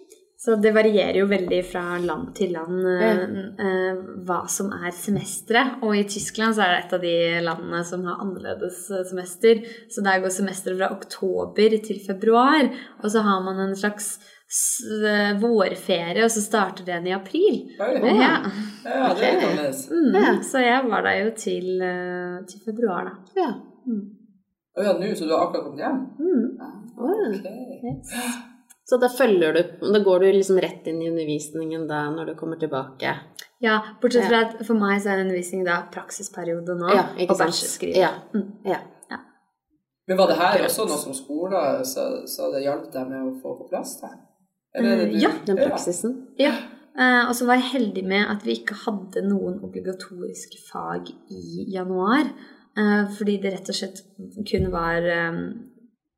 Så 0.46 0.58
det 0.62 0.74
varierer 0.76 1.16
jo 1.22 1.26
veldig 1.32 1.62
fra 1.66 1.82
land 2.04 2.34
til 2.38 2.52
land 2.54 2.84
eh, 2.86 3.06
Ja. 3.06 3.46
eh, 3.66 4.02
hva 4.28 4.42
som 4.52 4.68
er 4.76 4.92
semesteret. 4.94 5.80
Og 5.82 5.96
i 5.98 6.04
Tyskland 6.12 6.54
så 6.58 6.66
er 6.66 6.74
det 6.76 6.82
et 6.84 6.94
av 6.98 7.02
de 7.06 7.14
landene 7.48 7.80
som 7.88 8.04
har 8.06 8.20
annerledes 8.22 8.82
eh, 8.92 9.06
semester. 9.10 9.64
Så 9.90 10.04
der 10.06 10.20
går 10.22 10.34
semesteret 10.36 10.78
fra 10.82 10.92
oktober 10.94 11.78
til 11.88 12.02
februar. 12.06 12.68
Og 13.02 13.08
så 13.16 13.24
har 13.26 13.40
man 13.48 13.64
en 13.70 13.74
slags 13.80 14.12
s- 14.52 14.84
eh, 15.08 15.32
vårferie, 15.42 16.22
og 16.28 16.30
så 16.36 16.44
starter 16.44 16.86
den 16.92 17.08
i 17.08 17.16
april. 17.16 17.64
Oi. 17.80 17.96
Ja. 18.20 18.36
ja, 18.84 19.08
det 19.16 19.32
er 19.32 19.40
annerledes. 19.40 19.88
Mm, 19.90 20.12
Ja. 20.20 20.36
Så 20.52 20.62
jeg 20.62 20.84
var 20.92 21.02
der 21.08 21.24
jo 21.24 21.32
til, 21.40 21.72
til 22.52 22.62
februar, 22.68 23.08
da. 23.10 23.42
Ja. 23.42 23.50
Mm. 23.88 24.04
Å 24.76 24.84
ja, 24.84 24.94
nå, 25.00 25.12
så 25.16 25.28
du 25.28 25.32
har 25.32 25.46
akkurat 25.46 25.64
kommet 25.70 25.84
hjem? 25.86 26.02
Mm. 26.20 26.46
Okay. 26.96 27.70
Yes. 27.86 28.12
Så 28.86 29.00
da 29.02 29.08
følger 29.10 29.56
du 29.56 29.92
Da 29.94 30.00
går 30.04 30.20
du 30.22 30.26
liksom 30.36 30.60
rett 30.62 30.86
inn 30.88 31.02
i 31.02 31.08
undervisningen 31.10 31.88
da 31.90 32.04
når 32.14 32.32
du 32.32 32.34
kommer 32.40 32.60
tilbake? 32.62 33.14
Ja, 33.64 33.80
bortsett 34.02 34.26
Ja. 34.26 34.30
fra 34.30 34.42
at 34.46 34.66
for 34.68 34.78
meg 34.78 35.00
så 35.02 35.14
er 35.14 35.24
undervisning 35.24 35.64
da 35.66 35.80
praksisperiode 35.92 36.76
nå, 36.78 36.92
Ja, 36.94 37.08
ikke 37.18 37.32
og 37.32 37.38
sant? 37.38 37.56
bachelorskriving. 37.56 38.02
Ja. 38.04 38.12
Mm. 38.36 38.52
ja. 38.66 38.80
Men 40.08 40.18
var 40.18 40.28
det 40.30 40.38
her 40.38 40.64
også 40.68 40.86
noe 40.86 41.02
som 41.02 41.14
skole, 41.18 41.60
så, 41.84 42.28
så 42.30 42.52
det 42.54 42.62
hjalp 42.62 42.92
deg 42.94 43.08
med 43.10 43.24
å 43.26 43.32
få 43.42 43.56
på 43.58 43.70
plass? 43.72 43.96
da? 44.04 44.12
Eh, 44.78 45.16
ja, 45.18 45.32
Den 45.48 45.58
praksisen? 45.58 46.28
Ja, 46.38 46.54
Uh, 46.96 47.28
og 47.28 47.34
så 47.36 47.44
var 47.44 47.58
jeg 47.60 47.74
heldig 47.74 48.06
med 48.08 48.24
at 48.32 48.46
vi 48.48 48.54
ikke 48.56 48.76
hadde 48.86 49.20
noen 49.28 49.58
obligatoriske 49.68 50.62
fag 50.70 51.10
i 51.28 51.66
januar. 51.74 52.30
Eh, 52.76 53.06
fordi 53.18 53.38
det 53.40 53.54
rett 53.54 53.70
og 53.72 53.78
slett 53.78 54.02
kun 54.50 54.66
var 54.74 55.06
eh, 55.08 55.38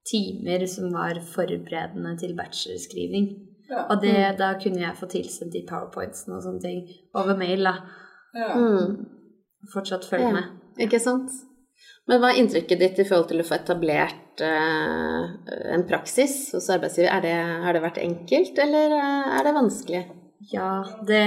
timer 0.09 0.65
som 0.71 0.89
var 0.93 1.19
forberedende 1.33 2.15
til 2.17 2.33
bachelorskriving. 2.37 3.27
Ja. 3.69 3.83
Og 3.91 4.01
det, 4.01 4.15
da 4.39 4.53
kunne 4.61 4.81
jeg 4.81 4.97
få 4.97 5.09
tilsendt 5.11 5.53
de 5.53 5.65
powerpointsene 5.67 6.37
og 6.37 6.45
sånne 6.45 6.63
ting 6.63 6.79
over 7.17 7.37
mail. 7.37 7.67
da. 7.67 7.75
ja. 8.37 8.53
Mm. 8.55 9.03
Fortsatt 9.73 10.05
følge 10.07 10.29
Ja. 10.29 10.33
med. 10.39 10.55
Ikke 10.79 10.99
sant? 11.03 11.33
Men 12.07 12.21
hva 12.21 12.29
er 12.31 12.39
inntrykket 12.39 12.79
ditt 12.79 12.99
i 13.01 13.05
forhold 13.05 13.27
til 13.27 13.41
å 13.41 13.45
få 13.45 13.57
etablert 13.57 14.39
uh, 14.39 15.25
en 15.73 15.83
praksis 15.89 16.53
hos 16.55 16.69
arbeidsgiver? 16.71 17.09
Er 17.11 17.21
det, 17.25 17.33
har 17.65 17.75
det 17.75 17.81
vært 17.83 17.99
enkelt, 17.99 18.61
eller 18.63 18.95
er 18.95 19.43
det 19.43 19.53
vanskelig? 19.57 20.03
Ja, 20.39 20.85
det, 21.07 21.23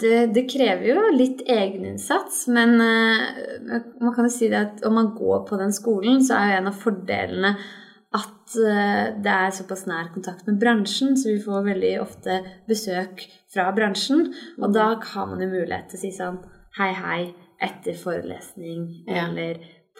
det, 0.00 0.14
det 0.34 0.46
krever 0.48 0.86
jo 0.88 1.02
litt 1.12 1.42
egeninnsats, 1.44 2.46
men 2.48 2.80
eh, 2.80 3.82
man 4.00 4.14
kan 4.16 4.26
jo 4.26 4.32
si 4.32 4.48
det 4.48 4.62
at 4.62 4.86
om 4.88 4.96
man 4.96 5.12
går 5.16 5.44
på 5.48 5.58
den 5.60 5.74
skolen, 5.76 6.22
så 6.24 6.38
er 6.38 6.54
jo 6.54 6.60
en 6.62 6.70
av 6.72 6.78
fordelene 6.80 7.52
at 8.16 8.56
eh, 8.58 9.10
det 9.22 9.34
er 9.34 9.52
såpass 9.54 9.84
nær 9.86 10.08
kontakt 10.14 10.48
med 10.48 10.58
bransjen, 10.62 11.18
så 11.20 11.34
vi 11.34 11.42
får 11.44 11.68
veldig 11.68 11.92
ofte 12.02 12.40
besøk 12.70 13.26
fra 13.52 13.68
bransjen. 13.76 14.30
Og 14.58 14.72
da 14.74 14.94
har 15.12 15.28
man 15.30 15.44
jo 15.44 15.50
mulighet 15.52 15.92
til 15.92 16.00
å 16.00 16.02
si 16.06 16.14
sånn 16.16 16.40
hei, 16.80 16.90
hei 16.96 17.20
etter 17.60 17.98
forelesning, 17.98 19.04
Ja. 19.10 19.28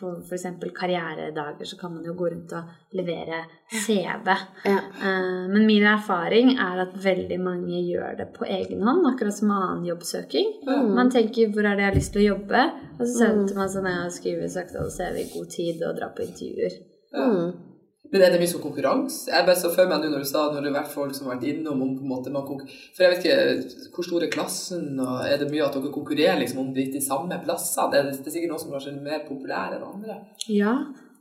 På 0.00 0.12
f.eks. 0.24 0.46
karrieredager 0.74 1.64
så 1.68 1.78
kan 1.78 1.94
man 1.94 2.04
jo 2.04 2.14
gå 2.18 2.30
rundt 2.32 2.52
og 2.56 2.96
levere 2.96 3.42
CV. 3.70 4.34
Ja. 4.64 4.78
Eh, 4.78 5.48
Men 5.52 5.66
min 5.66 5.84
erfaring 5.86 6.56
er 6.58 6.80
at 6.86 6.96
veldig 7.04 7.40
mange 7.40 7.82
gjør 7.86 8.16
det 8.18 8.32
på 8.34 8.44
egen 8.48 8.82
hånd, 8.82 9.06
akkurat 9.12 9.34
som 9.36 9.50
annen 9.50 9.84
jobbsøking. 9.86 10.52
Mm. 10.66 10.94
Man 10.94 11.10
tenker 11.10 11.48
'hvor 11.48 11.64
er 11.64 11.76
det 11.76 11.84
jeg 11.84 11.90
har 11.92 11.98
lyst 12.00 12.12
til 12.12 12.22
å 12.22 12.34
jobbe?' 12.34 12.70
og 13.00 13.06
så 13.06 13.26
Mm. 13.30 13.54
man 13.56 13.68
sånn 13.68 13.86
jeg 13.86 14.02
har 14.02 14.10
skriver 14.10 14.48
søknad 14.48 14.86
og 14.86 14.92
CV 14.92 15.16
i 15.20 15.30
god 15.38 15.48
tid 15.50 15.82
og 15.82 15.96
drar 15.96 16.12
på 16.16 16.22
intervjuer. 16.22 16.72
Mm. 17.14 17.69
Men 18.10 18.24
er 18.26 18.32
det 18.32 18.40
mye 18.42 18.50
sånn 18.50 18.62
konkurranse? 18.64 19.28
Jeg 19.30 19.46
bare 19.46 19.58
så 19.58 19.70
for 19.70 19.90
meg 19.90 20.02
nå 20.02 20.08
når 20.10 20.24
du 20.24 20.28
sa 20.28 20.48
når 20.50 20.64
det 20.64 20.70
har 20.72 20.78
vært 20.80 20.94
folk 20.94 21.14
som 21.14 21.28
har 21.28 21.36
vært 21.36 21.46
innom 21.52 21.82
om 21.84 21.92
på 21.94 22.02
en 22.02 22.10
måte 22.10 22.32
man 22.34 22.48
For 22.48 23.04
jeg 23.04 23.12
vet 23.12 23.28
ikke 23.28 23.92
hvor 23.94 24.08
stor 24.08 24.26
er 24.26 24.32
klassen, 24.32 24.88
og 24.98 25.20
er 25.28 25.38
det 25.38 25.50
mye 25.52 25.68
at 25.68 25.78
dere 25.78 25.92
konkurrerer 25.94 26.40
liksom 26.42 26.64
om 26.64 26.72
de, 26.74 26.88
de 26.90 27.04
samme 27.04 27.38
plassene? 27.44 27.86
Det 27.92 28.00
er, 28.00 28.10
det 28.10 28.26
er 28.26 28.34
sikkert 28.34 28.54
noen 28.54 28.64
som 28.64 28.74
kanskje 28.74 28.96
er 28.96 29.06
mer 29.06 29.22
populære 29.28 29.78
enn 29.78 29.86
andre? 29.92 30.18
Ja. 30.50 30.74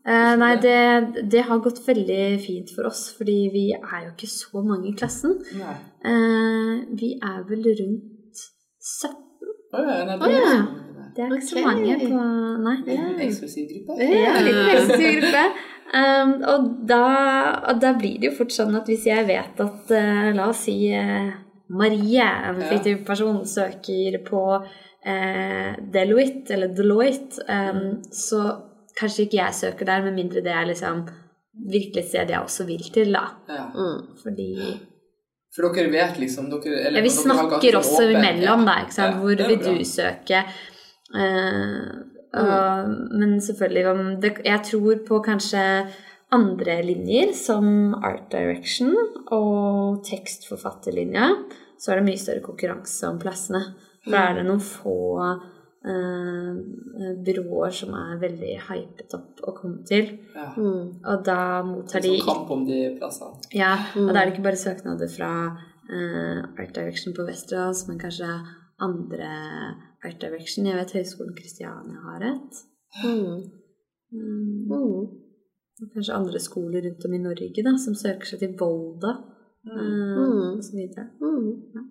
Eh, 0.09 0.33
nei, 0.41 0.53
det, 0.63 0.75
det 1.29 1.45
har 1.45 1.61
gått 1.61 1.83
veldig 1.85 2.21
fint 2.41 2.73
for 2.73 2.89
oss, 2.89 3.09
fordi 3.17 3.39
vi 3.53 3.65
er 3.77 4.05
jo 4.07 4.13
ikke 4.15 4.31
så 4.31 4.63
mange 4.65 4.89
i 4.89 4.97
klassen. 4.97 5.37
Eh, 5.59 6.75
vi 6.97 7.13
er 7.19 7.41
vel 7.49 7.67
rundt 7.83 8.45
17. 8.81 9.17
Å 9.69 9.81
ja, 9.85 9.97
nei, 10.07 10.15
det 10.17 10.29
er 10.33 10.39
ja. 10.39 10.61
Det 11.19 11.25
er 11.25 11.33
ikke 11.35 11.47
så 11.49 11.61
mange 11.65 11.95
på 11.99 12.19
Nei. 12.63 12.75
det 12.85 12.95
en 12.95 13.21
eksklusiv 13.25 13.65
gruppe. 13.73 13.95
Ja, 14.07 14.35
en 14.39 14.47
eksklusiv 14.47 15.17
gruppe. 15.19 15.41
Um, 15.89 16.35
og, 16.45 16.65
da, 16.85 17.03
og 17.71 17.79
da 17.81 17.95
blir 17.97 18.19
det 18.21 18.29
jo 18.29 18.35
fort 18.43 18.53
sånn 18.53 18.75
at 18.77 18.89
hvis 18.89 19.07
jeg 19.09 19.25
vet 19.25 19.61
at 19.63 19.89
uh, 19.89 20.27
La 20.37 20.49
oss 20.51 20.67
si 20.67 20.75
uh, 20.93 21.31
Marie, 21.73 22.25
en 22.25 22.61
fiktiv 22.69 23.01
person, 23.07 23.39
søker 23.49 24.19
på 24.25 24.43
uh, 24.59 25.71
Deloitte 25.93 26.53
eller 26.53 26.75
Deloitte, 26.77 27.41
um, 27.49 27.97
så 28.13 28.43
kanskje 28.99 29.25
ikke 29.25 29.39
jeg 29.39 29.57
søker 29.63 29.89
der, 29.89 30.05
med 30.05 30.17
mindre 30.19 30.45
det 30.45 30.53
er 30.53 30.69
liksom 30.69 31.07
virkelig 31.73 32.03
et 32.03 32.11
sted 32.11 32.31
jeg 32.35 32.43
også 32.45 32.67
vil 32.69 32.85
til, 32.93 33.13
da. 33.15 33.25
Ja. 33.49 33.65
Mm. 33.73 34.15
Fordi 34.21 34.49
For 35.55 35.73
dere 35.73 35.91
vet 35.91 36.19
liksom 36.21 36.49
dere, 36.53 36.85
eller, 36.85 36.99
ja, 36.99 37.05
Vi 37.05 37.09
dere 37.09 37.17
snakker 37.17 37.79
også 37.81 38.03
imellom, 38.13 38.65
ja. 38.65 38.69
da. 38.69 38.79
ikke 38.85 38.97
sant? 38.97 39.15
Ja, 39.15 39.21
Hvor 39.23 39.35
vil 39.35 39.57
bra. 39.57 39.73
du 39.73 39.85
søke? 39.89 40.43
Og, 42.37 42.89
men 43.17 43.39
selvfølgelig 43.41 44.19
det, 44.21 44.31
Jeg 44.45 44.61
tror 44.67 44.99
på 45.07 45.19
kanskje 45.25 45.63
andre 46.31 46.75
linjer, 46.85 47.33
som 47.33 47.95
art 48.05 48.29
direction 48.31 48.93
og 49.33 50.03
tekstforfatterlinja, 50.05 51.31
så 51.79 51.91
er 51.91 51.99
det 51.99 52.09
mye 52.09 52.21
større 52.21 52.43
konkurranse 52.45 53.07
om 53.09 53.17
plassene. 53.21 53.63
For 54.03 54.13
da 54.13 54.27
er 54.29 54.37
det 54.37 54.45
noen 54.45 54.61
få 54.63 54.97
eh, 55.25 56.59
byråer 57.25 57.73
som 57.75 57.97
er 57.97 58.21
veldig 58.21 58.53
hypet 58.67 59.17
opp 59.17 59.43
å 59.47 59.55
komme 59.57 59.81
til. 59.89 60.13
Ja. 60.35 60.51
Mm. 60.53 61.01
Og 61.01 61.25
da 61.25 61.41
mottar 61.65 62.05
de 62.05 62.13
er 62.13 62.21
sånn 62.21 62.29
kamp 62.29 62.53
om 62.55 62.63
de 62.67 62.79
plassene. 62.99 63.41
ja, 63.55 63.73
og 63.97 64.13
da 64.13 64.19
er 64.19 64.29
det 64.29 64.35
ikke 64.35 64.47
bare 64.51 64.63
søknader 64.67 65.11
fra 65.11 65.33
eh, 65.89 66.45
Art 66.45 66.75
Direction 66.77 67.17
på 67.17 67.25
Vesterålen, 67.27 67.83
men 67.89 68.01
kanskje 68.05 68.31
andre 68.81 69.29
Art 70.05 70.19
Direction. 70.21 70.65
Jeg 70.69 70.75
vet 70.79 70.93
Høgskolen 70.99 71.35
Kristiania 71.37 71.99
har 72.05 72.27
et. 72.33 72.61
Mm. 73.03 73.51
Mm, 74.11 74.67
Mm. 74.69 75.07
og 75.81 75.89
kanskje 75.93 76.15
andre 76.15 76.39
skoler 76.41 76.81
rundt 76.87 77.05
om 77.05 77.13
i 77.13 77.19
Norge 77.21 77.63
da, 77.63 77.75
som 77.77 77.93
søker 77.95 78.25
seg 78.25 78.39
til 78.39 78.55
Volda 78.59 79.17
Mm. 79.65 79.77
eh, 79.77 80.61
Mm. 81.21 81.53
Mm. 81.79 81.89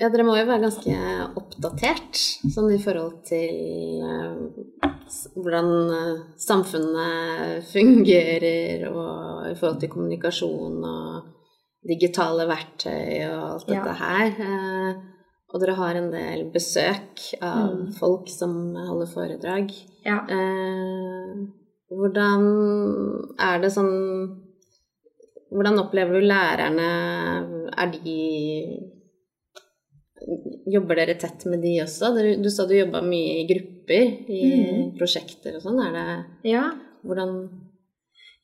Ja, 0.00 0.08
dere 0.10 0.24
må 0.26 0.34
jo 0.36 0.46
være 0.48 0.64
ganske 0.64 0.94
oppdatert 1.38 2.18
sånn 2.50 2.72
i 2.74 2.80
forhold 2.82 3.20
til 3.28 4.02
uh, 4.02 4.48
hvordan 5.36 5.68
eh, 5.94 6.24
samfunnet 6.36 7.62
fungerer, 7.70 8.88
og 8.90 9.46
i 9.52 9.54
forhold 9.54 9.78
til 9.80 9.92
kommunikasjon 9.92 10.80
og 10.84 11.28
digitale 11.86 12.46
verktøy 12.48 13.24
og 13.28 13.42
alt 13.54 13.68
Ja. 13.68 13.82
dette 13.82 13.94
her. 13.98 14.26
Eh, 14.40 14.94
og 15.54 15.60
dere 15.60 15.74
har 15.76 15.94
en 15.96 16.10
del 16.10 16.50
besøk 16.50 17.34
av 17.42 17.70
Mm. 17.74 17.92
folk 17.98 18.28
som 18.28 18.74
holder 18.74 19.06
foredrag. 19.06 19.70
Ja. 20.04 20.18
Eh, 20.28 21.46
hvordan 21.90 22.42
er 23.38 23.60
det 23.60 23.70
sånn 23.72 24.40
Hvordan 25.54 25.78
opplever 25.78 26.18
du 26.18 26.26
lærerne? 26.26 27.70
Er 27.78 27.86
de 27.92 28.90
Jobber 30.66 30.96
dere 30.96 31.14
tett 31.20 31.44
med 31.46 31.60
de 31.62 31.76
også? 31.84 32.08
Du, 32.16 32.42
Du 32.42 32.48
sa 32.50 32.66
du 32.66 32.74
jobba 32.74 33.02
mye 33.04 33.42
i 33.42 33.46
grupper, 33.46 34.06
i 34.28 34.40
Mm. 34.64 34.98
prosjekter 34.98 35.54
og 35.56 35.62
sånn. 35.62 35.78
Er 35.86 35.92
det 35.92 36.50
ja. 36.50 36.70
Hvordan 37.04 37.50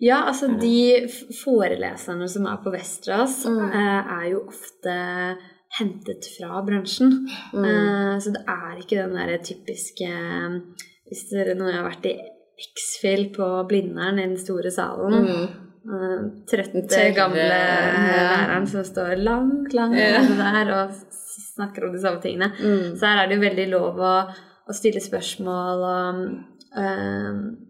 Ja, 0.00 0.22
altså 0.30 0.48
de 0.60 1.06
foreleserne 1.44 2.28
som 2.32 2.46
er 2.48 2.56
på 2.64 2.72
Vestras, 2.72 3.44
Mm. 3.46 3.64
eh, 3.68 4.12
er 4.18 4.30
jo 4.30 4.44
ofte 4.48 4.94
hentet 5.78 6.24
fra 6.38 6.62
bransjen. 6.66 7.12
Mm. 7.52 7.64
Eh, 7.64 8.18
så 8.18 8.32
det 8.32 8.42
er 8.48 8.78
ikke 8.80 8.96
den 9.02 9.14
derre 9.14 9.38
typiske 9.44 10.08
eh, 10.08 10.60
Hvis 11.10 11.24
dere 11.32 11.54
nå 11.58 11.66
har 11.72 11.84
vært 11.88 12.04
i 12.06 12.14
X-Fill 12.60 13.32
på 13.34 13.46
Blindern 13.68 14.18
i 14.18 14.26
den 14.28 14.36
store 14.38 14.70
salen 14.70 15.24
Mm. 15.26 15.48
eh, 15.90 16.20
Trøtte, 16.46 17.14
gamle 17.16 17.44
ja. 17.46 18.10
læreren 18.16 18.66
som 18.68 18.82
står 18.84 19.16
langt, 19.22 19.72
langt 19.74 19.96
Ja. 19.98 20.20
der 20.22 20.72
og 20.76 20.90
snakker 21.56 21.86
om 21.88 21.92
de 21.92 22.00
samme 22.00 22.20
tingene. 22.22 22.52
Mm. 22.60 22.96
Så 22.96 23.06
her 23.06 23.24
er 23.24 23.28
det 23.28 23.36
jo 23.38 23.48
veldig 23.48 23.68
lov 23.70 23.96
å, 23.98 24.14
å 24.68 24.72
stille 24.72 25.00
spørsmål 25.00 25.82
og, 25.84 26.44
eh, 26.76 27.69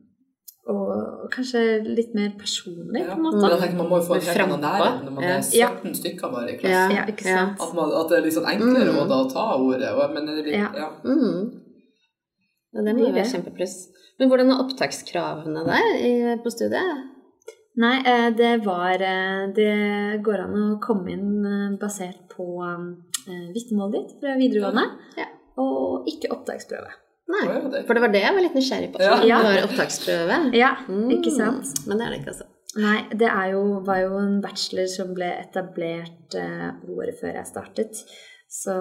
og 0.70 1.30
kanskje 1.34 1.60
litt 1.84 2.14
mer 2.14 2.30
personlig, 2.38 3.00
Ja. 3.02 3.14
på 3.14 3.18
en 3.18 3.22
Men 3.22 3.34
måte. 3.40 3.50
jeg 3.50 3.60
tenker 3.64 3.76
Man 3.80 3.88
må 3.90 3.96
jo 4.00 4.06
få 4.08 4.14
en 4.16 4.20
helt 4.28 4.40
annen 4.44 4.60
Frampå. 4.60 5.04
når 5.04 5.12
man 5.16 5.24
Ja. 5.24 5.36
er 5.36 5.42
17 5.42 5.94
stykker 6.00 6.32
bare 6.32 6.48
i 6.52 6.56
klassen. 6.58 6.90
Ja, 6.94 7.00
Ja, 7.00 7.04
ikke 7.12 7.24
sant? 7.24 7.60
At, 7.60 7.74
man, 7.74 7.92
at 8.00 8.08
det 8.08 8.18
er 8.18 8.22
litt 8.26 8.34
sånn 8.38 8.50
enklere 8.54 8.92
Mm. 8.92 9.00
å 9.02 9.08
da 9.08 9.18
ta 9.34 9.44
ordet. 9.58 9.90
Og, 9.94 10.14
men 10.14 10.26
det 10.26 10.44
litt, 10.44 10.54
Ja. 10.54 10.68
ja. 10.74 10.88
Mm. 11.04 11.60
Ja, 12.74 12.82
det 12.82 12.94
må 12.96 13.00
jo 13.08 13.12
være 13.12 13.32
kjempepluss. 13.34 13.88
Men 14.18 14.28
hvordan 14.28 14.50
er 14.52 14.62
opptakskravene 14.62 15.64
der 15.66 15.86
i, 15.98 16.36
på 16.42 16.50
studiet? 16.52 17.06
Nei, 17.76 18.02
eh, 18.04 18.30
det 18.30 18.64
var 18.64 18.94
eh, 19.00 19.46
Det 19.54 20.22
går 20.22 20.40
an 20.44 20.54
å 20.76 20.80
komme 20.80 21.08
inn 21.12 21.44
eh, 21.46 21.76
basert 21.78 22.28
på 22.28 22.46
eh, 22.62 23.52
vitnemålet 23.54 23.92
ditt 24.08 24.20
fra 24.20 24.34
videregående, 24.36 24.84
Ja. 25.16 25.24
og 25.58 26.06
ikke 26.06 26.30
opptaksprøve. 26.34 26.90
Nei, 27.30 27.44
det- 27.70 27.84
for 27.86 27.94
det 27.94 28.02
var 28.04 28.12
det 28.14 28.22
jeg 28.24 28.34
var 28.36 28.42
litt 28.46 28.54
nysgjerrig 28.58 28.92
på. 28.94 29.02
Ja. 29.02 29.18
Det 29.20 29.44
var 29.48 29.68
opptaksprøve. 29.68 30.38
Ja, 30.56 30.72
Mm. 30.88 31.10
ikke 31.16 31.30
sant? 31.36 31.86
Men 31.86 31.98
det 31.98 32.06
er 32.06 32.10
det 32.10 32.18
ikke, 32.20 32.32
altså. 32.34 32.46
Nei, 32.76 32.98
det 33.10 33.28
er 33.28 33.46
jo, 33.52 33.62
var 33.86 33.98
jo 34.04 34.16
en 34.18 34.40
bachelor 34.40 34.86
som 34.86 35.14
ble 35.14 35.26
etablert 35.44 36.34
eh, 36.38 36.70
året 36.88 37.18
før 37.20 37.34
jeg 37.34 37.46
startet. 37.46 38.02
Så 38.50 38.74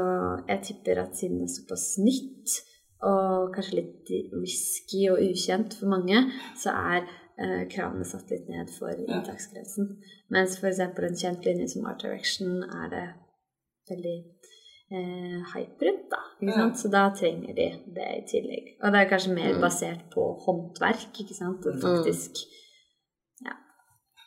jeg 0.48 0.62
tipper 0.64 1.02
at 1.02 1.16
siden 1.18 1.40
det 1.40 1.50
er 1.50 1.54
såpass 1.56 1.98
nytt, 2.02 2.60
og 3.02 3.54
kanskje 3.56 3.76
litt 3.80 4.10
risky 4.34 5.08
og 5.10 5.20
ukjent 5.24 5.74
for 5.80 5.88
mange, 5.88 6.32
så 6.58 6.70
er 6.74 7.08
eh, 7.40 7.66
kravene 7.72 8.04
satt 8.06 8.30
litt 8.30 8.50
ned 8.50 8.70
for 8.78 8.90
inntaksgrensen. 8.92 9.98
Mens 10.30 10.58
f.eks. 10.60 10.80
en 10.80 11.16
kjent 11.16 11.46
linje 11.46 11.70
som 11.70 11.86
Art 11.86 12.02
Direction 12.02 12.64
er 12.64 12.90
det 12.90 13.06
veldig 13.90 14.18
eh, 14.92 15.40
hype 15.54 15.86
rundt, 15.86 16.06
da. 16.12 16.22
Ja. 16.42 16.74
Så 16.76 16.88
da 16.92 17.10
trenger 17.20 17.54
de 17.60 17.68
det 17.98 18.08
i 18.18 18.24
tillegg. 18.32 18.66
Og 18.84 18.92
det 18.94 19.00
er 19.02 19.10
kanskje 19.12 19.34
mer 19.36 19.54
Mm. 19.56 19.62
basert 19.62 20.04
på 20.14 20.22
håndverk, 20.46 21.14
ikke 21.20 21.36
sant, 21.36 21.66
og 21.66 21.74
Mm. 21.76 21.82
faktisk 21.82 22.32
Ja. 23.46 23.54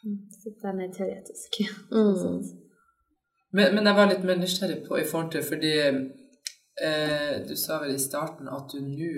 Mm, 0.04 0.18
Så 0.30 0.50
det 0.62 0.68
er 0.70 0.76
mer 0.80 0.92
teoretisk. 0.98 1.50
Mm. 1.90 2.14
Sånn. 2.22 2.42
Men, 3.52 3.74
men 3.74 3.84
jeg 3.86 3.94
var 3.96 4.06
litt 4.08 4.24
mer 4.24 4.36
nysgjerrig 4.36 4.86
på 4.88 4.96
i 5.00 5.04
forhold 5.04 5.30
til 5.32 5.42
fordi 5.42 5.72
eh, 6.82 7.34
du 7.48 7.54
sa 7.56 7.78
vel 7.82 7.94
i 7.94 7.98
starten 7.98 8.48
at 8.48 8.70
du 8.72 8.78
nå 8.80 9.10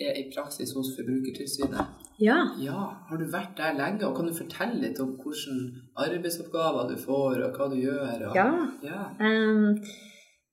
er 0.00 0.16
i 0.18 0.30
praksis 0.34 0.72
hos 0.74 0.88
Forbrukertilsynet. 0.96 1.86
Ja. 2.18 2.38
Ja, 2.58 2.80
har 3.08 3.16
du 3.18 3.24
vært 3.30 3.56
der 3.58 3.74
lenge? 3.78 4.06
Og 4.08 4.16
kan 4.16 4.26
du 4.26 4.32
fortelle 4.34 4.80
litt 4.80 4.98
om 5.00 5.12
hvilke 5.18 5.82
arbeidsoppgaver 5.96 6.88
du 6.88 6.96
får, 6.96 7.42
og 7.44 7.54
hva 7.58 7.68
du 7.70 7.76
gjør? 7.76 8.28
Og, 8.30 8.34
ja. 8.34 8.48
ja. 8.82 9.02
Ehm, 9.20 9.78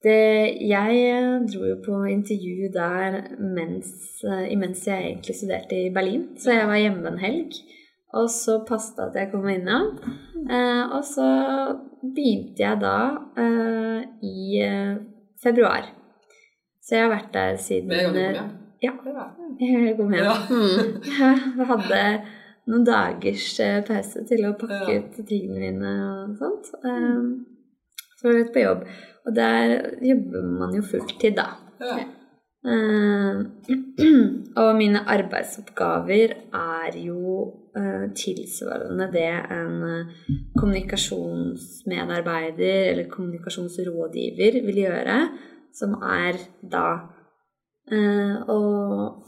det, 0.04 0.22
jeg 0.66 1.42
dro 1.52 1.68
jo 1.68 1.76
på 1.86 2.00
intervju 2.10 2.72
der 2.74 3.20
mens, 3.38 3.92
eh, 4.26 4.48
imens 4.54 4.88
jeg 4.88 5.12
egentlig 5.12 5.36
studerte 5.38 5.78
i 5.78 5.94
Berlin. 5.94 6.30
Så 6.38 6.56
jeg 6.56 6.68
var 6.68 6.82
hjemme 6.82 7.08
en 7.12 7.22
helg. 7.22 7.60
Og 8.14 8.28
så 8.30 8.58
passet 8.68 8.98
det 8.98 9.06
at 9.08 9.20
jeg 9.20 9.32
kom 9.32 9.48
innom. 9.50 9.94
Eh, 10.42 10.84
og 10.90 11.04
så 11.08 11.28
begynte 12.02 12.66
jeg 12.66 12.82
da 12.82 12.98
eh, 13.40 14.02
i 14.26 14.64
eh, 14.66 14.98
februar. 15.44 15.86
Så 16.82 16.98
jeg 16.98 17.06
har 17.06 17.14
vært 17.14 17.34
der 17.34 17.56
siden 17.62 17.88
Med 17.88 18.10
en 18.10 18.20
gang 18.36 18.52
du 18.82 18.98
kom 18.98 19.14
hjem? 19.14 19.16
Ja. 19.60 19.78
Jeg 19.86 19.98
kom 19.98 20.14
hjem. 20.14 20.26
Ja. 20.26 20.36
Jeg 21.58 21.68
hadde 21.70 22.02
noen 22.72 22.86
dagers 22.86 23.48
eh, 23.62 23.80
pause 23.86 24.24
til 24.30 24.46
å 24.48 24.56
pakke 24.58 24.98
ut 24.98 25.20
tingene 25.28 25.72
mine 25.72 25.94
og 26.08 26.36
sånt. 26.40 26.72
Um, 26.86 27.51
så 28.22 28.30
jeg 28.38 28.52
på 28.54 28.64
jobb. 28.64 28.82
Og 29.26 29.32
der 29.36 29.62
jobber 30.06 30.42
man 30.60 30.76
jo 30.78 30.82
fulltid, 30.86 31.34
da. 31.38 31.46
Ja. 31.82 31.96
Uh, 32.62 33.42
og 34.62 34.70
mine 34.78 35.02
arbeidsoppgaver 35.10 36.30
er 36.54 36.94
jo 37.02 37.58
uh, 37.74 38.06
tilsvarende 38.14 39.10
det 39.16 39.34
en 39.56 39.82
uh, 39.82 40.06
kommunikasjonsmedarbeider 40.60 42.92
eller 42.92 43.10
kommunikasjonsrådgiver 43.10 44.62
vil 44.68 44.78
gjøre, 44.84 45.18
som 45.74 45.98
er 46.06 46.38
da 46.62 47.18
Og 47.92 48.48
å 48.54 48.58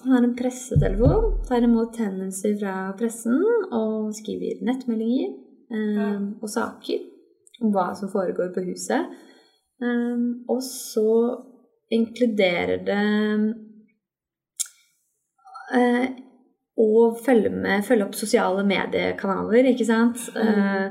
ha 0.06 0.18
en 0.22 0.36
pressetelefon, 0.38 1.42
tar 1.50 1.66
imot 1.66 1.98
henvendelser 2.00 2.54
fra 2.62 2.94
pressen 2.96 3.42
og 3.74 4.14
skriver 4.16 4.62
nettmeldinger 4.64 5.30
Ja. 5.74 6.22
og 6.38 6.50
saker 6.54 7.13
om 7.62 7.74
hva 7.76 7.92
som 7.98 8.10
foregår 8.12 8.54
på 8.56 8.64
huset. 8.70 9.14
Eh, 9.84 10.24
og 10.50 10.62
så 10.66 11.08
inkluderer 11.94 12.82
det 12.88 13.02
eh, 15.78 16.06
å 16.84 16.90
følge, 17.22 17.52
med, 17.54 17.86
følge 17.86 18.08
opp 18.08 18.18
sosiale 18.18 18.64
mediekanaler, 18.66 19.70
ikke 19.74 19.86
sant? 19.88 20.24
Eh, 20.40 20.90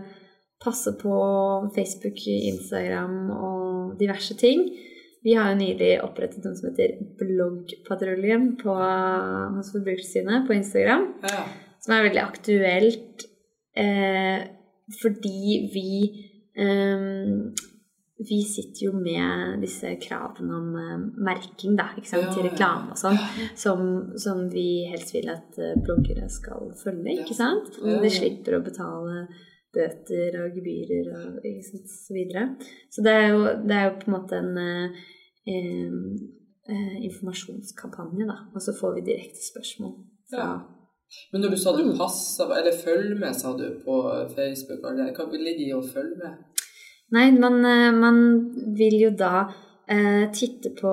passe 0.63 0.93
på 1.01 1.17
Facebook, 1.75 2.21
Instagram 2.53 3.17
og 3.35 3.97
diverse 3.99 4.37
ting. 4.39 4.69
Vi 5.23 5.35
har 5.39 5.53
jo 5.53 5.59
nylig 5.59 5.91
opprettet 6.03 6.43
noe 6.47 6.55
som 6.59 6.71
heter 6.71 6.97
Bloggpatruljen 7.19 8.53
på, 8.63 8.75
hos 9.57 9.71
Forbrukertilsynet 9.75 10.49
på 10.49 10.57
Instagram 10.57 11.05
Ja. 11.29 11.45
som 11.83 11.95
er 11.95 12.09
veldig 12.09 12.23
aktuelt 12.23 13.27
eh, 13.79 14.43
fordi 14.99 15.71
vi 15.75 15.93
eh, 16.57 17.31
Vi 18.23 18.41
sitter 18.47 18.85
jo 18.87 18.93
med 18.95 19.63
disse 19.65 19.97
kravene 19.99 20.55
om 20.55 20.75
uh, 20.79 21.07
merking, 21.27 21.75
da, 21.75 21.89
ikke 21.99 22.07
sant, 22.07 22.29
til 22.37 22.47
reklame 22.47 22.93
og 22.95 23.01
sånn, 23.01 23.17
som, 23.59 23.81
som 24.21 24.45
vi 24.53 24.85
helst 24.93 25.11
vil 25.17 25.33
at 25.33 25.59
uh, 25.59 25.73
bloggere 25.83 26.29
skal 26.31 26.71
følge, 26.79 27.17
ikke 27.19 27.35
sant? 27.35 27.81
Og 27.83 28.05
De 28.05 28.13
slipper 28.13 28.61
å 28.61 28.63
betale 28.63 29.25
bøter 29.73 30.37
og 30.43 30.57
gebyrer 30.57 31.11
og 31.17 31.49
sant, 31.65 31.89
så 31.91 32.17
videre. 32.17 32.47
Så 32.93 33.05
det 33.05 33.15
er 33.17 33.27
jo, 33.33 33.43
det 33.65 33.79
er 33.79 33.89
jo 33.89 33.97
på 34.03 34.11
en 34.11 34.17
måte 34.17 34.39
en 34.41 34.53
eh, 34.61 35.03
eh, 35.49 35.97
eh, 36.69 36.95
informasjonskampanje, 37.09 38.29
da. 38.29 38.39
Og 38.53 38.65
så 38.65 38.77
får 38.79 38.99
vi 38.99 39.09
direkte 39.13 39.45
spørsmål 39.49 39.97
fra 40.33 40.47
Ja. 40.47 40.53
Men 41.33 41.43
når 41.43 41.51
du 41.51 41.57
sa 41.57 41.73
du 41.77 41.85
Mm. 41.85 41.99
passa, 41.99 42.45
eller 42.45 42.73
følg 42.85 43.19
med, 43.19 43.35
sa 43.37 43.53
du 43.57 43.67
på 43.85 43.97
Facebook, 44.37 44.81
eller 44.91 45.13
hva 45.13 45.27
ligger 45.33 45.67
i 45.67 45.73
å 45.75 45.83
følge 45.83 46.17
med? 46.19 46.35
Nei, 47.13 47.31
man, 47.31 47.65
eh, 47.65 47.91
man 47.93 48.17
vil 48.77 49.01
jo 49.01 49.11
da 49.11 49.49
eh, 49.89 50.31
titte 50.33 50.71
på 50.79 50.89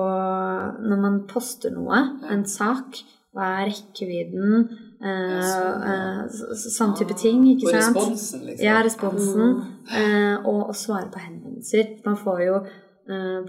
Når 0.82 1.00
man 1.00 1.26
poster 1.28 1.70
noe, 1.70 1.96
Ja. 2.22 2.28
en 2.34 2.44
sak, 2.44 2.98
hva 3.34 3.62
er 3.62 3.70
rekkevidden, 3.70 4.68
eh, 5.00 5.40
sånn, 5.40 5.80
ja. 5.80 6.24
eh, 6.24 6.28
så- 6.28 6.54
så- 6.54 6.72
sånn 6.78 6.96
type 6.98 7.16
ting, 7.16 7.44
ikke 7.56 7.68
Og 7.74 7.82
sant? 7.82 7.96
responsen, 7.96 8.40
liksom. 8.46 8.64
Ja, 8.64 8.82
responsen. 8.82 9.54
Mm. 9.54 9.64
Eh, 9.94 10.36
og, 10.44 10.68
og 10.68 10.74
svare 10.74 11.10
på 11.10 11.18
henvendelser. 11.20 12.04
Man 12.04 12.16
får 12.16 12.44
jo 12.46 12.66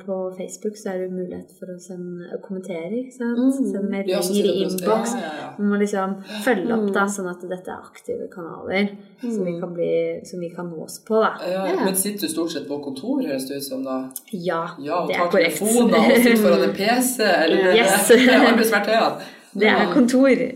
På 0.05 0.15
Facebook 0.37 0.75
så 0.79 0.89
er 0.93 0.97
det 1.03 1.11
mulighet 1.13 1.51
for 1.59 1.69
å 1.69 1.75
sende, 1.79 2.29
kommentere, 2.41 2.89
ikke 3.03 3.13
sant? 3.13 3.37
Mm. 3.37 3.71
Send 3.71 3.89
meldinger 3.91 4.47
i 4.49 4.53
innboks. 4.63 5.13
Ja, 5.13 5.21
ja, 5.21 5.33
ja. 5.41 5.49
Må 5.69 5.77
liksom 5.81 6.15
følge 6.45 6.73
opp, 6.73 6.87
da, 6.95 7.03
Mm. 7.05 7.11
sånn 7.15 7.29
at 7.29 7.41
dette 7.49 7.69
er 7.69 7.83
aktive 7.85 8.27
kanaler 8.33 8.89
som, 9.21 9.45
vi 9.45 9.51
Mm. 9.51 9.59
kan 9.61 9.73
bli, 9.73 9.91
som 10.25 10.39
vi 10.39 10.49
kan 10.49 10.69
nås 10.71 10.99
på, 11.05 11.21
da. 11.21 11.31
Ja, 11.47 11.65
Ja. 11.67 11.85
Men 11.85 11.95
sitter 11.95 12.21
du 12.27 12.33
stort 12.33 12.51
sett 12.51 12.67
på 12.67 12.81
kontor, 12.83 13.21
høres 13.21 13.47
det 13.47 13.57
ut 13.57 13.63
som 13.63 13.83
da? 13.83 14.09
Ja, 14.31 14.75
Ja, 14.79 15.05
det 15.07 15.15
er 15.15 15.29
korrekt. 15.29 15.57
telefoner 15.59 15.97
og 15.97 16.17
sitter 16.23 16.37
foran 16.43 16.63
en 16.69 16.75
PC, 16.75 17.19
eller 17.23 17.57
det, 17.63 17.75
Yes. 17.75 18.07
det 18.07 18.29
er 18.29 18.47
arbeidsverktøyene. 18.51 19.21
Det 19.53 19.67
er 19.67 19.93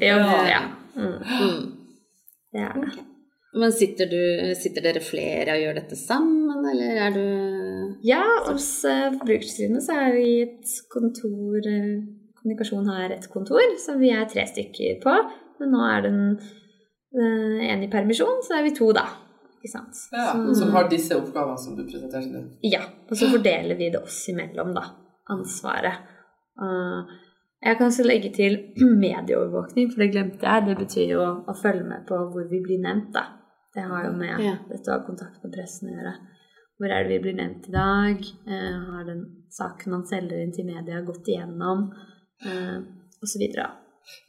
Ja. 0.01 0.17
Ja. 0.17 0.47
Ja. 0.47 0.61
Mm, 0.95 1.19
Mm. 1.23 1.71
det 2.53 2.61
er 2.61 2.73
det. 2.81 2.99
Men 3.57 3.71
sitter, 3.71 4.05
du, 4.11 4.53
sitter 4.55 4.81
dere 4.81 4.99
flere 4.99 5.53
og 5.55 5.59
gjør 5.63 5.75
dette 5.75 5.95
sammen, 5.95 6.65
eller 6.71 6.89
er 7.05 7.09
du 7.15 7.54
Ja, 8.03 8.21
hos 8.47 8.67
Forbrukertilsynet 8.83 9.83
så 9.85 9.95
er 10.01 10.11
vi 10.17 10.27
et 10.43 10.73
kontor 10.91 11.57
eh, 11.69 12.03
Kommunikasjon 12.39 12.85
har 12.91 13.09
et 13.15 13.25
kontor 13.33 13.61
som 13.81 13.97
vi 13.99 14.11
er 14.13 14.27
tre 14.29 14.43
stykker 14.45 14.99
på. 15.01 15.13
Men 15.59 15.71
nå 15.73 15.79
er 15.87 16.01
den 16.05 16.19
uh, 16.37 17.61
en 17.71 17.81
i 17.83 17.87
permisjon, 17.89 18.41
så 18.45 18.57
er 18.59 18.67
vi 18.67 18.73
to, 18.75 18.91
da. 18.93 19.05
Ikke 19.57 19.71
sant. 19.71 19.95
Ja, 20.13 20.27
Så- 20.35 20.53
som 20.59 20.73
har 20.75 20.89
disse 20.91 21.15
oppgavene 21.17 21.57
som 21.57 21.75
du 21.77 21.83
presenterte 21.87 22.29
nå. 22.29 22.43
Ja, 22.61 22.83
og 23.09 23.17
så 23.17 23.31
fordeler 23.31 23.75
vi 23.79 23.89
det 23.89 24.01
oss 24.03 24.19
imellom, 24.29 24.75
da. 24.77 24.83
Ansvaret. 25.33 26.03
Uh, 26.61 27.07
jeg 27.65 27.79
kan 27.79 27.87
også 27.87 28.05
legge 28.05 28.29
til 28.35 28.59
medieovervåkning, 29.07 29.89
for 29.95 30.03
det 30.03 30.11
glemte 30.13 30.45
jeg. 30.45 30.67
Det 30.69 30.77
betyr 30.83 31.15
jo 31.15 31.23
å 31.49 31.55
følge 31.57 31.87
med 31.87 32.05
på 32.05 32.19
hvor 32.29 32.45
vi 32.51 32.61
blir 32.61 32.83
nevnt, 32.83 33.09
da. 33.15 33.25
Det 33.73 33.89
har 33.89 34.05
jo 34.05 34.13
med 34.21 34.37
Ja. 34.43 34.53
dette 34.69 34.91
å 34.91 34.99
ha 34.99 35.05
kontakt 35.07 35.41
med 35.43 35.55
pressen 35.57 35.89
å 35.89 35.97
gjøre. 35.97 36.13
Hvor 36.75 36.91
er 36.91 37.05
det 37.05 37.13
vi 37.13 37.23
blir 37.23 37.37
nevnt 37.37 37.69
i 37.69 37.73
dag? 37.73 38.27
Eh, 38.51 38.77
har 38.89 39.07
den 39.07 39.23
saken 39.53 39.95
man 39.95 40.05
selger 40.09 40.41
inn 40.43 40.51
til 40.55 40.67
media, 40.67 40.99
gått 41.07 41.27
igjennom? 41.31 41.87
Eh, 42.43 42.77
og 43.21 43.31
så 43.31 43.39
videre. 43.39 43.69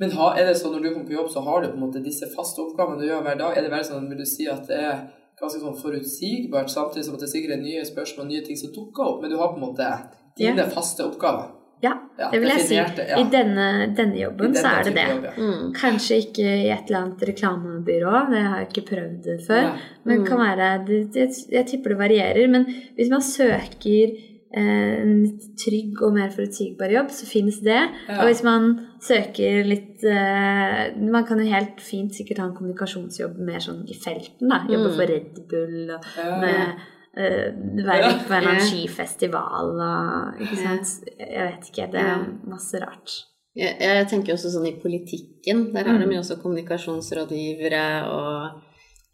Men 0.00 0.14
ha, 0.16 0.30
er 0.38 0.48
det 0.48 0.54
sånn 0.60 0.76
når 0.76 0.84
du 0.84 0.88
kommer 0.92 1.08
på 1.08 1.16
jobb, 1.18 1.30
så 1.32 1.42
har 1.44 1.62
du 1.62 1.68
på 1.68 1.76
en 1.76 1.84
måte 1.88 2.04
disse 2.04 2.28
faste 2.32 2.62
oppgavene 2.62 3.02
du 3.02 3.08
gjør 3.08 3.26
hver 3.26 3.40
dag? 3.42 3.56
Er 3.56 3.66
det 3.66 3.72
veldig 3.74 3.88
sånn, 3.90 4.06
vil 4.12 4.22
du 4.22 4.28
si 4.28 4.46
at 4.48 4.62
det 4.70 4.78
er 4.78 5.02
ganske 5.40 5.60
sånn 5.60 5.76
forutsigbart, 5.76 6.72
samtidig 6.72 7.04
som 7.08 7.18
at 7.18 7.26
det 7.26 7.32
sikkert 7.32 7.58
er 7.58 7.64
nye 7.64 7.84
spørsmål, 7.84 8.30
nye 8.30 8.46
ting 8.46 8.56
som 8.56 8.72
dukker 8.72 9.10
opp, 9.10 9.20
men 9.20 9.34
du 9.34 9.36
har 9.40 9.52
på 9.52 9.60
en 9.60 9.66
måte 9.66 9.90
dine 10.38 10.64
faste 10.72 11.04
oppgaver? 11.04 11.50
Ja, 11.82 11.92
det 12.32 12.38
vil 12.40 12.48
jeg 12.48 12.60
si. 12.64 12.76
I 12.76 13.24
denne, 13.30 13.94
denne 13.94 14.16
I 14.16 14.22
jobben 14.22 14.54
denne 14.54 14.62
så 14.62 14.70
er 14.80 14.84
det 14.86 14.94
det. 14.96 15.02
jobb, 15.10 15.24
ja. 15.24 15.32
Mm. 15.36 15.72
Kanskje 15.76 16.16
ikke 16.24 16.46
i 16.46 16.70
et 16.72 16.86
eller 16.88 17.02
annet 17.02 17.24
reklamebyrå, 17.28 18.14
det 18.30 18.40
har 18.46 18.62
jeg 18.62 18.68
ikke 18.70 18.86
prøvd 18.94 19.28
før. 19.46 19.62
Ja. 19.66 19.74
Men 20.04 20.18
Mm. 20.22 20.26
kan 20.26 20.38
være, 20.38 20.70
det, 20.86 21.12
det, 21.12 21.28
jeg 21.52 21.66
tipper 21.66 21.90
det 21.90 21.98
varierer. 21.98 22.48
Men 22.48 22.64
hvis 22.96 23.10
man 23.12 23.20
søker 23.20 24.16
eh, 24.56 25.02
en 25.02 25.38
trygg 25.58 26.00
og 26.02 26.14
mer 26.16 26.30
forutsigbar 26.32 26.88
jobb, 26.96 27.10
så 27.10 27.26
finnes 27.28 27.60
det. 27.60 27.82
Ja. 28.08 28.20
Og 28.22 28.26
hvis 28.30 28.42
man 28.42 28.70
søker 29.02 29.64
litt 29.68 30.02
eh, 30.04 30.96
Man 30.96 31.24
kan 31.28 31.38
jo 31.38 31.44
helt 31.52 31.80
fint 31.80 32.14
sikkert 32.16 32.38
ha 32.38 32.46
en 32.48 32.54
kommunikasjonsjobb 32.56 33.36
mer 33.38 33.60
sånn 33.60 33.84
i 33.88 33.94
felten. 33.94 34.48
da, 34.48 34.64
Jobbe 34.66 34.88
Mm. 34.90 34.96
for 34.96 35.06
Red 35.06 35.48
Bull 35.48 35.90
og 35.90 36.04
Ja. 36.16 36.40
med 36.40 36.86
være 37.16 38.10
litt 38.10 38.26
på 38.28 38.34
en 38.34 38.42
eller 38.42 38.50
annen 38.52 38.66
skifestival 38.68 39.70
og 39.80 40.42
Ikke 40.44 40.58
sant? 40.60 40.92
Jeg 41.18 41.46
vet 41.48 41.70
ikke. 41.70 41.88
Det 41.94 42.02
er 42.02 42.26
masse 42.50 42.80
rart. 42.82 43.14
Jeg, 43.56 43.72
jeg 43.80 44.06
tenker 44.10 44.34
også 44.34 44.50
sånn 44.52 44.68
i 44.68 44.74
politikken. 44.82 45.70
Der 45.72 45.88
har 45.88 45.98
det 45.98 46.08
de 46.10 46.18
jo 46.18 46.20
også 46.20 46.36
kommunikasjonsrådgivere 46.42 47.84
og 48.12 48.62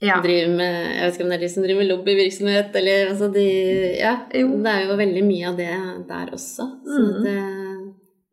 Ja. 0.02 0.16
med 0.50 0.98
Jeg 0.98 1.04
vet 1.04 1.14
ikke 1.14 1.24
om 1.24 1.30
det 1.30 1.36
er 1.36 1.44
de 1.46 1.48
som 1.48 1.62
driver 1.62 1.78
med 1.78 1.90
lobbyvirksomhet, 1.92 2.74
eller 2.74 3.10
altså 3.12 3.28
de 3.32 3.46
Ja. 4.00 4.16
Det 4.32 4.42
er 4.42 4.88
jo 4.88 4.96
veldig 4.98 5.24
mye 5.24 5.48
av 5.48 5.56
det 5.56 6.08
der 6.08 6.26
også. 6.34 6.66
Så 6.82 6.98
Mm. 6.98 7.22
det 7.22 7.38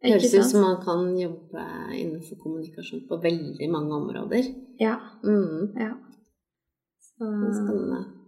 Ikke 0.02 0.14
høres 0.14 0.34
ut 0.34 0.46
som 0.50 0.62
man 0.62 0.78
kan 0.82 1.18
jobbe 1.20 1.64
innenfor 1.94 2.36
kommunikasjon 2.42 3.06
på 3.08 3.22
veldig 3.22 3.70
mange 3.70 3.94
områder. 3.94 4.44
Ja. 4.80 4.96
Mm. 5.24 5.76
ja. 5.78 5.94
Så, 7.00 7.26
det 7.26 7.50
er 7.50 7.54
Spennende. 7.54 8.19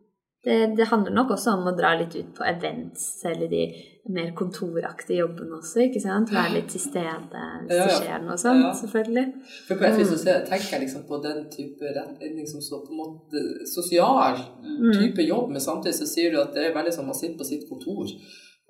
Det, 0.44 0.76
det 0.78 0.88
handler 0.90 1.12
nok 1.14 1.30
også 1.36 1.52
om 1.54 1.68
å 1.70 1.78
dra 1.78 1.92
litt 2.00 2.16
ut 2.16 2.32
på 2.34 2.44
events 2.50 3.04
eller 3.30 3.48
de 3.52 3.64
mer 4.10 4.32
kontoraktige 4.34 5.20
jobbene 5.22 5.60
også, 5.60 5.84
ikke 5.86 6.02
sant? 6.02 6.32
Være 6.34 6.56
litt 6.56 6.70
til 6.74 6.82
stede 6.82 7.44
hvis 7.62 7.76
Ja, 7.78 7.86
det 7.86 7.98
skjer 8.00 8.24
noe 8.26 8.38
sånt, 8.42 8.64
Ja. 8.66 8.72
selvfølgelig. 8.74 9.26
For 9.68 9.76
på 9.76 9.86
et 9.86 9.98
vis 10.00 10.10
så 10.10 10.34
Mm. 10.40 10.48
tenker 10.50 10.72
jeg 10.72 10.82
liksom 10.82 11.04
på 11.08 11.22
den 11.24 11.46
type 11.54 11.86
retning 11.96 12.48
som 12.50 12.60
så 12.62 12.82
på 12.86 12.90
en 12.92 12.98
måte 13.04 13.68
sosial 13.68 14.38
Mm. 14.64 14.94
type 14.98 15.22
jobb, 15.28 15.50
men 15.50 15.60
samtidig 15.62 15.94
så 15.94 16.08
sier 16.08 16.32
du 16.32 16.42
at 16.42 16.54
det 16.54 16.66
er 16.66 16.74
veldig 16.74 16.94
sånn 16.94 17.06
man 17.06 17.16
sitter 17.16 17.38
på 17.38 17.46
sitt 17.46 17.70
kontor 17.70 18.08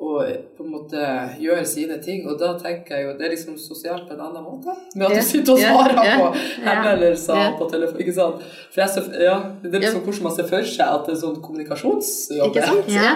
og 0.02 0.22
på 0.58 0.66
en 0.66 0.72
måte 0.74 1.02
gjør 1.38 1.62
sine 1.70 2.00
ting, 2.02 2.24
og 2.26 2.40
da 2.42 2.56
tenker 2.58 2.98
jeg 2.98 3.06
jo 3.06 3.12
det 3.20 3.28
er 3.28 3.34
liksom 3.36 3.58
sosialt 3.62 4.08
på 4.10 4.16
en 4.16 4.24
annen 4.26 4.42
måte. 4.48 4.74
Med 4.98 5.06
at 5.12 5.20
du 5.20 5.28
sitter 5.28 5.54
og 5.54 5.62
svarer 5.62 5.92
svarer 5.94 6.08
yeah, 6.08 6.20
på 6.22 6.66
henvendelser 6.66 7.56
på 7.60 7.70
telefon, 7.70 8.02
ikke 8.02 8.16
sant. 8.16 8.44
For 8.74 8.82
jeg 8.82 8.94
ser, 8.96 9.10
ja, 9.22 9.38
det 9.62 9.72
er 9.72 9.86
liksom 9.86 10.04
hvordan 10.08 10.28
man 10.28 10.36
ser 10.40 10.50
for 10.50 10.74
seg 10.74 10.98
at 10.98 11.08
det 11.08 11.16
er 11.16 11.22
sånn 11.22 11.40
kommunikasjonsjobb. 11.46 12.50
Ikke 12.50 12.66
sant? 12.66 12.92
Ja. 13.02 13.14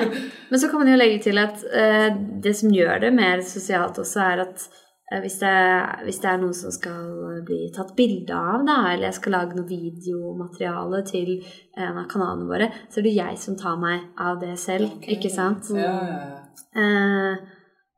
Men 0.52 0.62
så 0.62 0.70
kan 0.70 0.82
man 0.82 0.94
jo 0.94 0.98
legge 0.98 1.20
til 1.26 1.42
at 1.42 1.62
uh, 1.66 2.08
det 2.46 2.56
som 2.58 2.74
gjør 2.74 3.02
det 3.04 3.14
mer 3.18 3.42
sosialt 3.46 3.98
også, 4.02 4.22
er 4.22 4.46
at 4.46 4.66
uh, 4.70 5.20
hvis, 5.26 5.40
det, 5.42 5.58
hvis 6.06 6.22
det 6.22 6.32
er 6.32 6.42
noen 6.42 6.56
som 6.58 6.74
skal 6.74 7.44
bli 7.50 7.64
tatt 7.76 7.96
bilde 7.98 8.38
av, 8.38 8.62
da, 8.68 8.80
eller 8.94 9.10
jeg 9.10 9.20
skal 9.24 9.40
lage 9.40 9.58
noe 9.58 9.68
videomateriale 9.70 11.02
til 11.10 11.38
en 11.82 11.98
av 11.98 12.10
kanalene 12.12 12.50
våre, 12.50 12.74
så 12.88 13.02
er 13.02 13.10
det 13.10 13.18
jeg 13.18 13.42
som 13.42 13.58
tar 13.58 13.82
meg 13.82 14.12
av 14.22 14.38
det 14.44 14.54
selv, 14.62 15.00
Okay. 15.00 15.18
ikke 15.18 15.34
sant? 15.34 15.74
Ja, 15.74 15.96
ja, 16.06 16.20
ja. 16.30 16.45
Eh, 16.76 17.36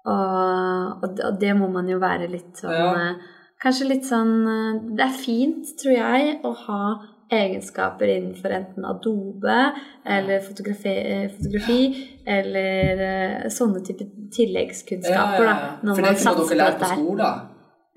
og, 0.08 1.04
og, 1.04 1.40
det- 1.42 1.56
må 1.58 1.68
man 1.72 1.88
jo 1.90 2.00
være 2.00 2.30
litt 2.32 2.56
sånn 2.62 2.72
Ja. 2.72 2.94
eh, 2.96 3.16
Kanskje 3.64 3.88
litt 3.90 4.06
sånn 4.06 4.34
eh, 4.48 4.96
Det 4.96 5.04
er 5.06 5.16
fint, 5.18 5.66
tror 5.82 5.94
jeg, 5.98 6.40
å 6.44 6.54
ha 6.56 6.82
egenskaper 7.30 8.08
innenfor 8.08 8.54
enten 8.56 8.86
Adobe 8.88 9.74
eller 10.06 10.40
fotografi, 10.40 10.94
fotografi 11.36 11.80
ja. 11.92 12.38
eller 12.38 13.50
sånne 13.52 13.82
type 13.84 14.06
tilleggskunnskaper. 14.32 15.44
Ja, 15.44 15.54
da, 15.54 15.78
når 15.84 15.96
For 15.96 16.02
det 16.06 16.14
man 16.24 16.38
ikke 16.38 16.48
dere 16.48 16.60
lært 16.62 16.80
på 16.80 16.92
skolen? 16.94 17.42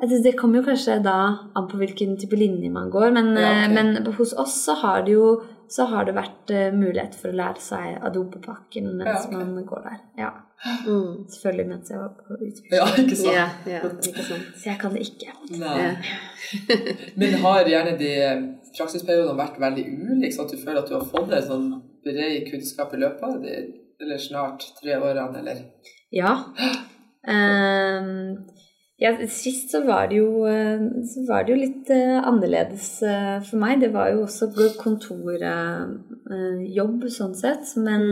Synes 0.00 0.22
Det 0.24 0.34
kommer 0.38 0.56
jo 0.58 0.64
kanskje 0.66 1.02
da 1.04 1.16
an 1.54 1.68
på 1.68 1.76
hvilken 1.78 2.16
type 2.18 2.36
linje 2.40 2.70
man 2.72 2.90
går, 2.90 3.12
men, 3.12 3.36
Ja, 3.36 3.50
ok. 3.50 3.70
eh, 3.70 3.74
men 3.76 4.12
hos 4.18 4.32
oss 4.34 4.64
så 4.66 4.74
har 4.82 5.02
det 5.04 5.12
jo 5.12 5.42
så 5.70 5.86
har 5.90 6.06
det 6.08 6.16
vært 6.16 6.50
eh, 6.54 6.70
mulighet 6.74 7.14
for 7.18 7.30
å 7.30 7.38
lære 7.40 7.62
seg 7.62 7.98
Adobe-pakken 8.06 8.88
mens 8.98 9.10
Ja, 9.10 9.26
okay. 9.26 9.44
man 9.44 9.66
går 9.68 9.84
der. 9.86 10.00
Ja, 10.18 10.30
Mm. 10.86 11.24
Selvfølgelig 11.32 11.68
mens 11.68 11.90
jeg 11.90 11.98
var 11.98 12.08
på 12.18 12.34
utveksling. 12.36 12.74
Ja, 12.76 12.88
ikke 13.00 13.16
sant? 13.16 13.32
Ja, 13.32 13.46
ja, 13.64 13.78
ikke 13.80 14.24
sant. 14.26 14.48
Så 14.60 14.68
jeg 14.68 14.78
kan 14.80 14.92
det 14.92 15.06
ikke. 15.06 15.32
Men 17.20 17.36
har 17.44 17.70
gjerne 17.70 17.94
de 18.00 18.10
praksisperiodene 18.76 19.38
vært 19.38 19.56
veldig 19.62 19.84
ulike, 19.88 20.34
sånn 20.36 20.50
at 20.50 20.52
du 20.52 20.60
føler 20.60 20.82
at 20.82 20.90
du 20.90 20.98
har 20.98 21.06
fått 21.08 21.32
en 21.32 21.46
sånn 21.48 21.70
bred 22.04 22.44
kunnskap 22.50 22.92
i 22.92 23.00
løpet 23.00 23.24
av 23.24 23.38
de 23.40 23.56
eller 24.00 24.20
snart 24.20 24.64
tre 24.80 24.96
årene, 24.96 25.42
eller? 25.42 25.64
Ja. 26.12 26.36
Ehm, 27.20 28.46
ja. 29.00 29.16
Sist 29.32 29.70
så 29.72 29.80
var 29.86 30.08
det 30.10 30.16
jo, 30.20 30.46
eh, 30.48 30.80
så 31.08 31.24
var 31.28 31.44
det 31.44 31.52
jo 31.54 31.58
litt 31.62 31.90
eh, 31.94 32.18
annerledes 32.20 33.02
eh, 33.02 33.38
for 33.46 33.56
meg. 33.62 33.80
Det 33.84 33.92
var 33.94 34.06
jo 34.12 34.22
også 34.26 34.44
kontorjobb 34.80 35.48
sånn 37.08 37.34
sett, 37.38 37.64
men 37.80 38.04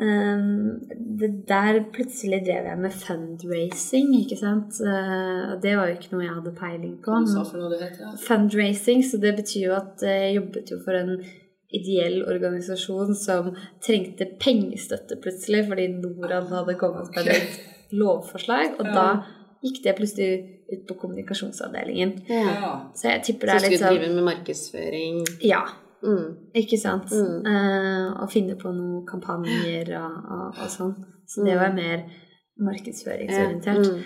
ehm, 0.00 0.80
det 1.20 1.30
der 1.50 1.82
plutselig 1.92 2.40
drev 2.48 2.64
jeg 2.70 2.78
med 2.80 2.92
fundraising, 2.96 4.08
ikke 4.22 4.38
sant. 4.40 4.72
Og 4.80 5.56
det 5.62 5.74
var 5.76 5.84
jo 5.90 5.96
ikke 5.98 6.12
noe 6.16 6.24
jeg 6.24 6.36
hadde 6.40 6.58
peiling 6.58 6.96
på. 7.04 7.10
Fundraising, 8.24 9.00
så 9.04 9.14
det 9.20 9.32
betyr 9.38 9.64
jo 9.68 9.74
at 9.76 9.94
jeg 10.08 10.36
jobbet 10.40 10.66
jo 10.72 10.80
for 10.86 10.94
en 10.98 11.12
ideell 11.74 12.22
organisasjon 12.30 13.14
som 13.18 13.52
trengte 13.84 14.24
pengestøtte 14.40 15.16
plutselig, 15.22 15.66
fordi 15.68 15.88
Norad 15.98 16.46
hadde 16.52 16.80
kommet 16.80 17.08
med 17.16 17.26
et 17.34 17.56
lovforslag, 17.94 18.78
og 18.78 18.86
da 18.94 19.08
gikk 19.64 19.82
det 19.84 19.96
plutselig 19.96 20.28
ut 20.72 20.82
på 20.88 20.94
kommunikasjonsavdelingen. 21.00 22.12
Ja. 22.28 22.90
Så 22.94 23.08
jeg 23.10 23.22
tipper 23.24 23.46
det 23.46 23.54
er 23.56 23.64
litt 23.70 23.78
sånn 23.78 23.78
Så 23.78 23.84
skulle 23.86 23.98
du 23.98 24.04
drive 24.04 24.14
med 24.14 24.28
markedsføring. 24.30 25.24
Ja, 25.42 25.64
Mm. 26.04 26.36
ikke 26.54 26.76
sant? 26.78 27.08
Mm. 27.16 27.46
Eh, 27.48 28.22
og 28.22 28.28
finne 28.30 28.56
på 28.60 28.68
noen 28.76 29.06
kampanjer 29.08 29.88
og, 29.96 30.16
og, 30.30 30.58
og 30.60 30.68
sånn. 30.68 30.94
Så 31.26 31.44
det 31.46 31.54
Mm. 31.54 31.60
var 31.62 31.72
mer 31.72 32.02
markedsføringsorientert. 32.60 33.86
Mm. 33.88 34.02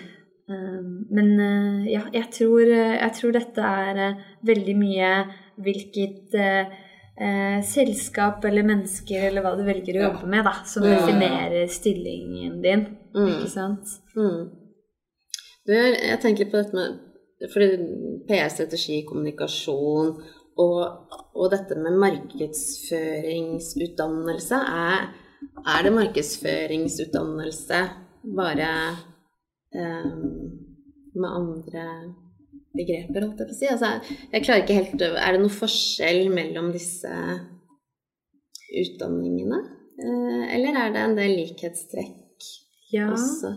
Um, 0.49 1.05
Men 1.11 1.27
uh, 1.39 1.85
ja, 1.91 2.01
jeg 2.13 2.25
tror, 2.33 2.61
uh, 2.65 2.95
jeg 2.97 3.11
tror 3.19 3.31
dette 3.35 3.61
er 3.61 3.99
uh, 4.13 4.21
veldig 4.47 4.75
mye 4.79 5.09
hvilket 5.61 6.33
uh, 6.39 7.59
selskap 7.61 8.45
eller 8.47 8.63
mennesker 8.63 9.27
eller 9.27 9.43
hva 9.43 9.51
du 9.59 9.63
velger 9.67 9.99
å 9.99 10.01
Ja. 10.01 10.09
jobbe 10.13 10.27
med, 10.31 10.45
da, 10.45 10.53
som 10.65 10.83
definerer 10.87 11.67
stillingen 11.67 12.61
din. 12.63 12.85
Mm. 13.13 13.27
Ikke 13.27 13.49
sant? 13.51 13.99
Mm. 14.15 14.49
Jeg, 15.69 16.17
tenker 16.23 16.41
litt 16.43 16.53
på 16.53 16.61
dette 16.61 16.75
med 16.77 16.89
fordi 17.53 17.67
PR-strategi, 18.27 18.97
kommunikasjon 19.07 20.09
og, 20.59 20.79
og 21.39 21.45
dette 21.53 21.73
med 21.79 21.93
markedsføringsutdannelse 22.01 24.57
er, 24.59 24.99
er 25.63 25.79
det 25.85 25.93
markedsføringsutdannelse 25.95 27.79
bare 28.35 28.71
eh, 29.71 30.11
med 31.15 31.29
andre 31.29 31.85
begreper, 32.75 33.21
holdt 33.23 33.39
jeg 33.39 33.47
på 33.47 33.53
å 33.55 33.59
si? 33.61 33.67
Altså, 33.71 33.87
jeg 34.33 34.43
klarer 34.45 34.61
ikke 34.65 34.79
helt 34.81 35.01
Er 35.07 35.31
det 35.33 35.41
noe 35.41 35.53
forskjell 35.53 36.21
mellom 36.33 36.67
disse 36.75 37.13
utdanningene? 38.83 39.59
Eh, 39.99 40.55
eller 40.55 40.73
er 40.83 40.89
det 40.95 41.01
en 41.05 41.17
del 41.17 41.31
likhetstrekk 41.39 42.37
Ja. 42.93 43.05
også? 43.13 43.49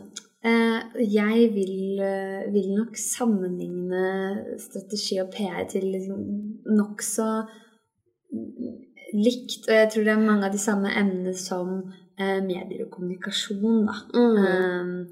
Eh, 0.45 0.81
jeg 1.15 1.51
vil, 1.55 2.01
eh, 2.03 2.53
vil 2.53 2.73
nok 2.75 2.97
sammenligne 2.99 4.59
strategi 4.59 5.21
og 5.23 5.31
PR 5.31 5.69
til 5.71 5.85
liksom 5.93 6.25
nokså 6.67 7.29
likt. 9.15 9.69
Og 9.69 9.75
jeg 9.75 9.91
tror 9.93 10.05
det 10.05 10.15
er 10.17 10.27
mange 10.27 10.47
av 10.47 10.53
de 10.53 10.59
samme 10.59 10.91
emnene 10.91 11.35
som 11.39 11.93
eh, 12.19 12.41
medier 12.43 12.87
og 12.87 12.91
kommunikasjon, 12.91 13.87
da. 13.87 13.95
Mm. 14.19 15.07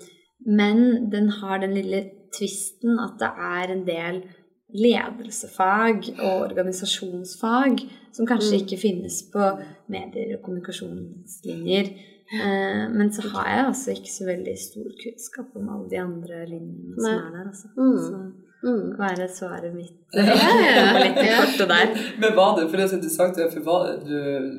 Men 0.47 1.11
den 1.13 1.29
har 1.29 1.59
den 1.59 1.75
lille 1.75 2.05
tvisten 2.35 2.99
at 2.99 3.19
det 3.21 3.31
er 3.31 3.73
en 3.75 3.87
del 3.87 4.23
ledelsefag 4.71 6.13
og 6.23 6.51
organisasjonsfag 6.51 7.81
som 8.13 8.27
kanskje 8.27 8.57
Mm. 8.57 8.61
ikke 8.63 8.81
finnes 8.81 9.23
på 9.33 9.59
medier 9.89 10.37
og 10.37 10.43
kommunikasjonslinjer. 10.43 11.91
Eh, 12.31 12.85
men 12.95 13.11
så 13.15 13.25
har 13.33 13.49
jeg 13.51 13.65
altså 13.67 13.97
ikke 13.97 14.13
så 14.13 14.29
veldig 14.29 14.55
stor 14.61 14.93
kunnskap 15.01 15.59
om 15.59 15.73
alle 15.75 15.89
de 15.91 15.99
andre 16.03 16.45
linjene 16.47 16.95
Nei. 16.95 17.03
som 17.03 17.19
er 17.19 17.35
der. 17.35 17.51
Altså. 17.51 17.73
Mm. 17.75 18.31
Mm. 18.61 18.89
Hva 18.99 19.09
er 19.09 19.21
det 19.23 19.29
svaret 19.33 19.73
mitt. 19.75 19.97
Ja, 20.21 20.91
Litt 21.01 21.17
kort 21.17 21.37
kortet 21.41 21.71
der. 21.71 21.93
Men 22.21 22.35
var 22.37 22.57
det, 22.59 22.67
for 22.69 22.77
det 22.77 22.85
er 22.85 22.91
så 22.93 22.99
interessant, 22.99 23.39
for 23.55 23.67
var 23.67 23.87
du 24.05 24.17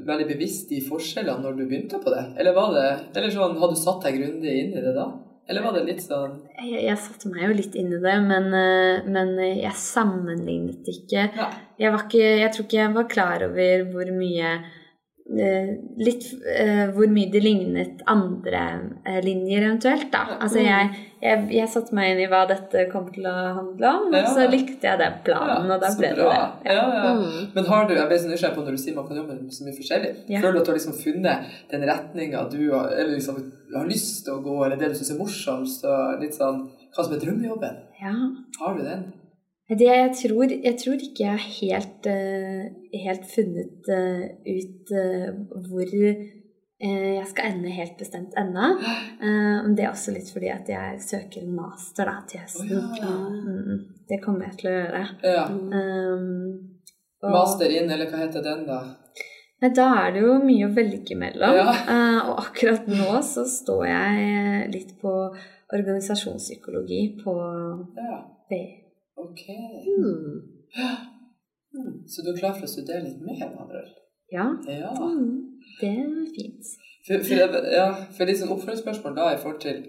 veldig 0.07 0.27
bevisst 0.33 0.71
i 0.73 0.81
forskjellene 0.83 1.43
når 1.45 1.59
du 1.59 1.65
begynte 1.67 1.99
på 2.01 2.13
det? 2.13 2.23
Eller 2.41 2.57
var 2.57 2.73
det, 2.75 2.87
eller 3.13 3.33
sånn, 3.33 3.59
hadde 3.61 3.77
du 3.77 3.83
satt 3.83 4.07
deg 4.07 4.17
grundig 4.19 4.55
inn 4.63 4.73
i 4.73 4.83
det 4.83 4.95
da? 4.97 5.11
Eller 5.51 5.65
var 5.65 5.73
det 5.75 5.81
litt 5.87 6.03
sånn 6.03 6.35
Jeg, 6.61 6.83
jeg 6.85 6.99
satte 7.01 7.29
meg 7.31 7.47
jo 7.47 7.55
litt 7.57 7.73
inn 7.75 7.89
i 7.91 8.01
det, 8.01 8.17
men, 8.23 8.51
eh, 8.55 9.07
men 9.11 9.33
jeg 9.41 9.73
sammenlignet 9.77 10.91
ikke. 10.91 11.27
Ja. 11.37 11.49
Jeg, 11.77 11.93
var 11.93 12.05
ikke. 12.07 12.27
jeg 12.41 12.53
tror 12.55 12.67
ikke 12.67 12.81
jeg 12.81 12.93
var 12.97 13.09
klar 13.11 13.47
over 13.47 13.85
hvor 13.93 14.13
mye 14.15 14.53
Litt 15.31 16.25
eh, 16.49 16.89
hvor 16.91 17.07
mye 17.11 17.29
det 17.31 17.41
lignet 17.43 18.01
andre 18.09 18.61
eh, 19.07 19.19
linjer 19.23 19.63
eventuelt, 19.67 20.09
da. 20.11 20.25
Altså 20.41 20.59
jeg, 20.63 20.89
jeg, 21.23 21.45
jeg 21.55 21.69
satte 21.71 21.95
meg 21.95 22.11
inn 22.15 22.23
i 22.25 22.27
hva 22.31 22.41
dette 22.49 22.83
kom 22.91 23.07
til 23.13 23.27
å 23.29 23.33
handle 23.55 23.91
om, 23.91 24.07
og 24.09 24.17
Ja. 24.17 24.25
så 24.33 24.47
likte 24.51 24.89
jeg 24.89 24.99
den 24.99 25.15
planen, 25.23 25.71
og 25.71 25.79
da 25.85 25.91
ble 25.97 26.09
det 26.17 26.25
det. 26.25 26.41
Ja, 26.73 26.83
ja. 26.97 27.13
Mm. 27.21 27.47
Men 27.55 27.69
har 27.69 27.87
du, 27.87 27.95
jeg 27.95 28.09
ble 28.11 28.19
så 28.19 28.31
nysgjerrig 28.33 28.57
på 28.57 28.65
når 28.65 28.77
du 28.77 28.81
sier 28.83 28.97
man 28.97 29.07
kan 29.07 29.21
jobbe 29.21 29.37
med 29.39 29.55
så 29.55 29.67
mye 29.67 29.77
forskjellig, 29.77 30.11
Ja. 30.27 30.41
føler 30.43 30.53
du 30.53 30.59
at 30.59 30.65
du 30.65 30.71
har 30.73 30.79
liksom 30.81 30.99
funnet 30.99 31.55
den 31.71 31.87
retninga 31.93 32.43
du 32.51 32.59
har, 32.73 32.91
eller 32.97 33.15
liksom, 33.15 33.39
har 33.77 33.87
lyst 33.87 34.25
til 34.25 34.33
å 34.35 34.43
gå, 34.43 34.57
eller 34.65 34.75
det 34.81 34.91
du 34.91 34.99
syns 34.99 35.13
er 35.15 35.21
morsomst, 35.21 35.85
og 35.87 36.19
litt 36.25 36.35
sånn, 36.35 36.65
hva 36.91 37.05
som 37.07 37.13
er 37.15 37.23
drømmejobben? 37.23 37.81
Ja. 38.01 38.15
Har 38.59 38.75
du 38.75 38.83
den? 38.83 39.07
Det, 39.71 39.87
jeg, 39.87 40.11
tror, 40.19 40.51
jeg 40.51 40.75
tror 40.81 41.03
ikke 41.05 41.23
jeg 41.23 41.31
har 41.31 41.43
helt, 41.61 42.07
eh, 42.11 42.63
helt 43.05 43.27
funnet 43.31 43.89
eh, 43.95 44.23
ut 44.43 44.91
eh, 44.99 45.29
hvor 45.69 45.93
jeg 46.81 47.27
skal 47.29 47.51
ende 47.51 47.69
helt 47.69 47.93
bestemt 47.99 48.33
ennå. 48.41 48.71
Det 49.77 49.83
er 49.85 49.91
også 49.91 50.15
litt 50.15 50.31
fordi 50.33 50.49
at 50.49 50.67
jeg 50.71 50.97
søker 51.05 51.43
en 51.43 51.53
master 51.55 52.09
da, 52.09 52.15
til 52.27 52.41
høsten. 52.41 52.71
høsten. 52.71 53.03
ja. 53.05 53.11
Mm, 53.61 53.83
det 54.09 54.17
kommer 54.23 54.49
jeg 54.49 54.57
til 54.59 54.71
å 54.71 54.73
gjøre. 54.79 55.03
ja. 55.29 55.45
Um, 55.51 56.71
og- 57.21 57.35
Master 57.35 57.69
inn, 57.69 57.91
eller 57.93 58.09
hva 58.09 58.23
heter 58.25 58.43
den 58.43 58.65
da? 58.65 58.81
Da 59.61 59.87
er 60.01 60.15
det 60.15 60.23
jo 60.25 60.39
mye 60.41 60.65
å 60.65 60.73
velge 60.73 61.15
mellom. 61.15 61.53
Ja. 61.61 61.69
Uh, 61.85 62.19
og 62.31 62.43
akkurat 62.47 62.89
nå 62.89 63.21
så 63.23 63.45
står 63.45 63.85
jeg 63.87 64.69
litt 64.73 64.95
på 64.99 65.15
organisasjonspsykologi 65.71 67.03
på 67.21 67.35
Ja. 67.95 68.23
Ok. 69.17 69.41
Mm. 70.01 70.41
Mm. 71.73 72.07
Så 72.07 72.21
du 72.23 72.29
er 72.33 72.39
klar 72.39 72.53
for 72.57 72.67
å 72.67 72.71
studere 72.71 73.03
litt 73.05 73.21
mer, 73.21 73.47
andre? 73.59 73.81
Ja, 74.31 74.45
Ja. 74.67 74.91
mm, 74.91 75.59
det 75.81 75.89
er 75.89 76.25
fint. 76.35 76.65
For, 77.07 77.17
for, 77.23 77.35
jeg- 77.35 77.71
ja, 77.73 77.87
for 78.17 78.25
litt 78.25 78.37
sånn 78.39 78.51
oppfølgingsspørsmål 78.55 79.15
da 79.15 79.33
i 79.33 79.37
forhold 79.37 79.61
til 79.61 79.83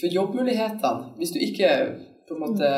For 0.00 0.06
jobbmulighetene, 0.08 1.16
hvis 1.18 1.30
du 1.34 1.38
ikke 1.44 1.68
på 2.28 2.34
en 2.36 2.40
måte 2.40 2.68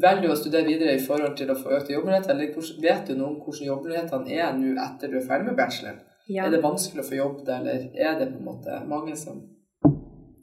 velger 0.00 0.30
å 0.30 0.36
studere 0.36 0.64
videre 0.64 0.94
i 0.96 1.00
forhold 1.06 1.36
til 1.36 1.50
å 1.50 1.56
få 1.58 1.68
økte 1.76 1.92
jobbmuligheter, 1.92 2.30
eller 2.30 2.54
vet 2.82 3.08
du 3.08 3.14
noe 3.14 3.28
om 3.28 3.36
hvordan 3.42 3.66
jobbmulighetene 3.66 4.30
er 4.38 4.52
nå 4.56 4.70
etter 4.84 5.08
du 5.10 5.16
er 5.18 5.26
ferdig 5.26 5.46
med 5.50 5.56
bacheloren? 5.56 6.00
Ja. 6.28 6.44
Er 6.46 6.50
det 6.50 6.62
vanskelig 6.62 7.02
å 7.04 7.08
få 7.08 7.16
jobb 7.16 7.44
der, 7.46 7.60
eller 7.60 7.90
er 7.96 8.18
det 8.18 8.32
på 8.32 8.38
en 8.38 8.44
måte 8.44 8.78
mange 8.88 9.16
som 9.16 9.36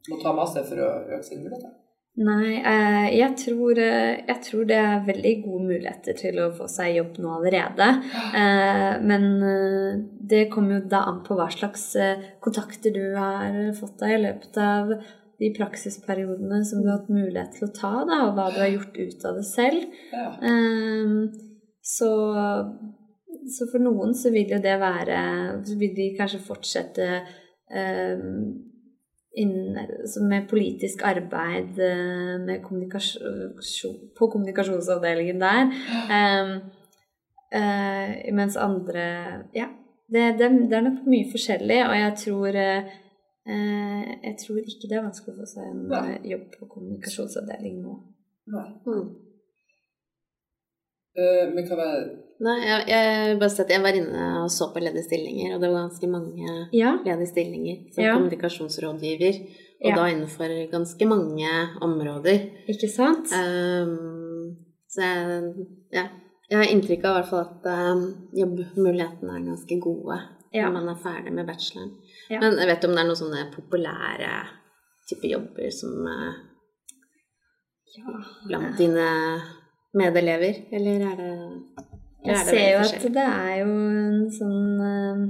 må 0.10 0.20
ta 0.22 0.34
master 0.34 0.64
for 0.64 0.76
å 0.78 0.90
øke 1.08 1.24
sine 1.24 1.44
muligheter? 1.44 1.74
Nei, 2.16 2.62
eh, 2.64 3.10
jeg 3.18 3.34
tror, 3.36 3.76
eh, 3.76 4.22
jeg 4.24 4.40
tror 4.46 4.68
det 4.70 4.76
er 4.80 5.02
veldig 5.04 5.34
gode 5.44 5.66
muligheter 5.68 6.16
til 6.16 6.38
å 6.40 6.54
få 6.56 6.68
seg 6.72 6.96
jobb 6.96 7.20
nå 7.20 7.34
allerede. 7.40 7.90
Eh, 8.36 9.02
men 9.04 9.26
det 10.28 10.50
kommer 10.52 10.78
jo 10.78 10.90
da 10.92 11.02
an 11.10 11.22
på 11.24 11.36
hva 11.38 11.46
slags 11.52 11.84
kontakter 12.44 12.92
du 12.94 13.16
har 13.16 13.56
fått 13.78 14.02
deg 14.02 14.16
i 14.16 14.22
løpet 14.26 14.60
av 14.60 14.92
de 15.40 15.50
praksisperiodene 15.56 16.60
som 16.68 16.82
du 16.82 16.90
har 16.90 17.00
hatt 17.00 17.12
mulighet 17.12 17.56
til 17.56 17.68
å 17.68 17.72
ta, 17.76 17.94
da, 18.08 18.20
og 18.28 18.36
hva 18.36 18.50
du 18.52 18.60
har 18.60 18.72
gjort 18.74 19.00
ut 19.00 19.26
av 19.30 19.40
det 19.40 19.46
selv. 19.48 19.88
Så, 21.96 22.12
så 23.56 23.70
for 23.72 23.88
noen 23.88 24.16
så 24.18 24.34
vil 24.36 24.56
jo 24.56 24.62
det 24.64 24.76
være 24.82 25.20
Så 25.68 25.80
vil 25.80 25.96
de 25.96 26.12
kanskje 26.18 26.44
fortsette 26.44 27.10
med 30.30 30.48
politisk 30.50 31.04
arbeid 31.04 31.80
eh, 31.80 32.36
med 32.42 32.62
kommunikasjon, 32.64 33.98
på 34.18 34.28
kommunikasjonsavdelingen 34.32 35.42
der. 35.42 35.72
Um, 36.12 36.54
uh, 37.56 38.34
mens 38.34 38.56
andre 38.56 39.04
Ja. 39.56 39.68
Det, 40.08 40.38
det, 40.38 40.50
det 40.70 40.78
er 40.78 40.84
nok 40.86 41.06
mye 41.10 41.26
forskjellig, 41.32 41.80
og 41.88 41.96
jeg 41.98 42.14
tror 42.22 42.58
eh, 42.62 42.92
Jeg 44.24 44.36
tror 44.38 44.58
ikke 44.62 44.90
det 44.90 44.98
er 44.98 45.06
vanskelig 45.08 45.34
å 45.34 45.40
få 45.40 45.48
seg 45.50 45.72
en 45.72 45.80
eh, 45.98 46.28
jobb 46.30 46.44
på 46.60 46.68
kommunikasjonsavdeling 46.76 47.80
nå. 47.82 47.96
Mm. 48.86 49.08
Eh, 51.16 51.44
men 51.54 51.64
hva 51.68 51.78
var 51.80 52.00
Nei, 52.44 52.56
jeg, 52.68 52.82
jeg 52.92 53.36
bare 53.40 53.64
jeg 53.72 53.82
var 53.86 53.96
inne 53.96 54.24
og 54.44 54.50
så 54.52 54.66
på 54.74 54.82
ledige 54.84 55.06
stillinger, 55.06 55.54
og 55.56 55.62
det 55.64 55.70
var 55.72 55.86
ganske 55.88 56.08
mange 56.12 56.68
Ja. 56.76 56.98
ledige 57.06 57.30
stillinger 57.32 57.78
som 57.94 58.04
Ja. 58.04 58.16
kommunikasjonsrådgiver. 58.18 59.38
Og 59.86 59.90
Ja. 59.90 59.96
da 59.96 60.08
innenfor 60.12 60.52
ganske 60.72 61.06
mange 61.08 61.48
områder. 61.82 62.40
Ikke 62.68 62.90
sant? 62.92 63.32
Um, 63.32 64.56
så 64.90 65.02
jeg, 65.02 65.54
ja, 65.94 66.04
jeg 66.50 66.58
har 66.58 66.66
inntrykk 66.66 67.04
av 67.06 67.16
i 67.16 67.20
hvert 67.22 67.30
fall 67.30 67.46
at 67.48 67.66
um, 67.96 68.04
jobbmulighetene 68.36 69.32
er 69.40 69.48
ganske 69.48 69.80
gode 69.82 70.20
Ja. 70.54 70.66
når 70.70 70.74
man 70.74 70.90
er 70.90 71.00
ferdig 71.04 71.32
med 71.34 71.48
bacheloren. 71.48 71.92
Ja. 72.30 72.40
Men 72.40 72.58
jeg 72.60 72.68
vet 72.68 72.84
om 72.86 72.92
det 72.92 73.00
er 73.00 73.08
noen 73.08 73.22
sånne 73.24 73.52
populære 73.56 74.34
typer 75.10 75.30
jobber 75.30 75.72
som 75.72 76.08
eh, 76.08 76.34
blant 78.48 78.78
dine 78.78 79.08
medelever, 79.98 80.62
eller 80.76 81.08
er 81.12 81.18
det 81.20 81.32
Jeg 82.26 82.34
er 82.34 82.46
det 82.46 82.46
ser 82.50 82.70
jo 82.72 82.84
at 82.84 83.08
det 83.16 83.26
er 83.26 83.52
jo 83.62 83.68
en 83.70 84.22
sånn 84.34 84.86
eh, 84.90 85.24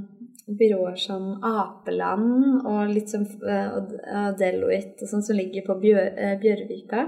byråer 0.62 0.98
som 1.02 1.28
Apeland 1.44 2.62
og 2.62 2.94
litt 2.94 3.12
som 3.12 3.26
eh, 3.26 4.30
Deloitte 4.40 5.04
og 5.04 5.12
sånn 5.12 5.26
som 5.28 5.40
ligger 5.40 5.66
på 5.68 5.78
Bjør, 5.82 6.12
eh, 6.16 6.36
Bjørvika. 6.42 7.08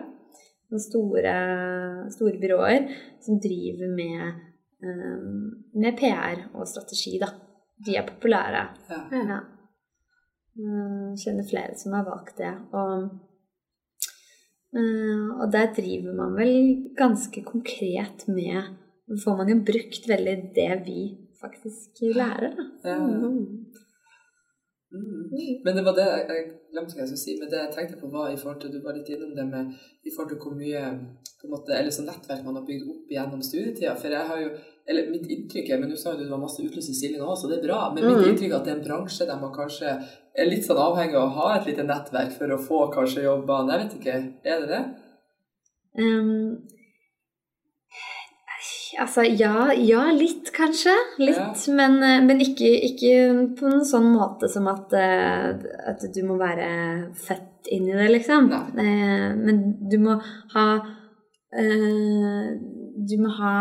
Noen 0.68 0.84
store, 0.84 1.36
store 2.12 2.40
byråer 2.42 2.90
som 3.24 3.38
driver 3.40 3.94
med, 3.96 4.42
med 5.80 5.96
PR 5.96 6.42
og 6.52 6.68
strategi, 6.68 7.14
da. 7.22 7.30
De 7.86 7.96
er 7.96 8.04
populære. 8.10 8.66
ja. 8.92 9.06
Ja. 9.16 9.38
Eh, 10.58 11.10
kjenner 11.22 11.46
flere 11.46 11.76
som 11.78 11.94
har 11.94 12.06
valgt 12.06 12.40
det. 12.42 12.54
Og, 12.74 13.10
og 15.42 15.52
der 15.54 15.72
driver 15.78 16.14
man 16.18 16.36
vel 16.38 16.54
ganske 16.98 17.44
konkret 17.46 18.28
med 18.28 18.76
Får 19.24 19.38
man 19.40 19.48
jo 19.48 19.56
brukt 19.64 20.04
veldig 20.10 20.32
det 20.56 20.72
vi 20.84 21.02
faktisk 21.40 22.02
lærer, 22.02 22.50
da. 22.58 22.64
Ja. 22.84 22.98
Mm. 23.00 23.38
Mm. 24.92 25.64
Men 25.64 25.76
det 25.76 25.84
var 25.86 25.96
det 25.96 26.08
jeg, 26.08 26.26
jeg 26.28 26.44
glemte 26.74 26.96
hva 26.96 27.02
jeg 27.04 27.10
skulle 27.12 27.24
si, 27.24 27.36
men 27.40 27.50
det 27.52 27.60
jeg 27.60 27.74
tenkte 27.76 28.00
på 28.02 28.10
var 28.12 28.32
i 28.32 28.38
forhold 28.40 28.60
til, 28.62 28.74
du 28.74 28.84
var 28.84 28.96
litt 28.98 29.10
innom 29.12 29.34
det 29.36 29.46
med 29.48 29.74
i 30.08 30.14
forhold 30.16 30.32
til 30.32 30.42
hvor 30.44 30.56
mye 30.60 30.84
på 31.40 31.48
en 31.48 31.54
måte, 31.54 31.76
eller 31.76 31.94
sånn 31.94 32.08
nettverk 32.10 32.46
man 32.46 32.60
har 32.60 32.66
bygd 32.68 32.88
opp 32.94 33.12
gjennom 33.16 33.44
studietida. 33.46 33.96
For 34.00 34.16
jeg 34.16 34.32
har 34.32 34.44
jo, 34.44 34.52
eller 34.90 35.10
mitt 35.12 35.26
inntrykk 35.28 35.70
er, 35.74 35.80
men 35.82 35.90
du 35.90 35.98
sa 35.98 36.14
jo 36.14 36.20
det 36.24 36.30
var 36.32 36.40
masse 36.40 36.62
utlyste 36.64 36.94
stillinger 36.96 37.26
òg, 37.28 37.36
så 37.38 37.50
det 37.50 37.58
er 37.60 37.68
bra. 37.68 37.80
Men 37.94 38.06
mitt 38.08 38.18
Mhm. 38.22 38.30
inntrykk 38.32 38.52
er 38.52 38.56
at 38.56 38.66
det 38.66 38.74
er 38.74 38.78
en 38.80 38.86
bransje 38.88 39.28
der 39.28 39.40
man 39.42 39.52
kanskje 39.54 39.90
er 40.38 40.46
litt 40.50 40.64
sånn 40.66 40.78
avhengig 40.78 41.16
av 41.16 41.28
å 41.30 41.36
ha 41.36 41.56
et 41.58 41.66
lite 41.68 41.84
nettverk 41.84 42.32
for 42.38 42.48
å 42.48 42.58
få 42.60 42.80
kanskje 42.94 43.24
jobbene. 43.24 43.72
Jeg 43.72 43.82
vet 43.84 44.00
ikke, 44.00 44.16
er 44.46 44.60
det 44.62 44.68
det? 44.70 44.84
Um, 46.00 46.62
altså 49.00 49.24
ja, 49.40 49.72
ja, 49.74 50.04
litt 50.16 50.52
kanskje. 50.56 50.94
Litt. 51.22 51.68
Men, 51.74 51.98
eh, 52.04 52.22
men 52.26 52.40
ikke, 52.42 52.70
ikke 52.90 53.56
på 53.60 53.66
en 53.72 53.84
sånn 53.86 54.08
måte 54.16 54.50
som 54.50 54.68
at, 54.72 54.94
eh, 54.94 55.50
at 55.92 56.02
du 56.14 56.22
må 56.24 56.38
være 56.40 57.12
født 57.14 57.70
inn 57.72 57.88
i 57.90 57.98
det, 58.00 58.10
liksom. 58.16 58.50
Nei. 58.50 58.64
Eh, 58.86 59.36
Men 59.36 59.90
du 59.90 59.98
må 60.00 60.22
ha 60.54 60.68
eh, 61.54 62.58
Du 62.98 63.14
må 63.22 63.30
ha 63.38 63.52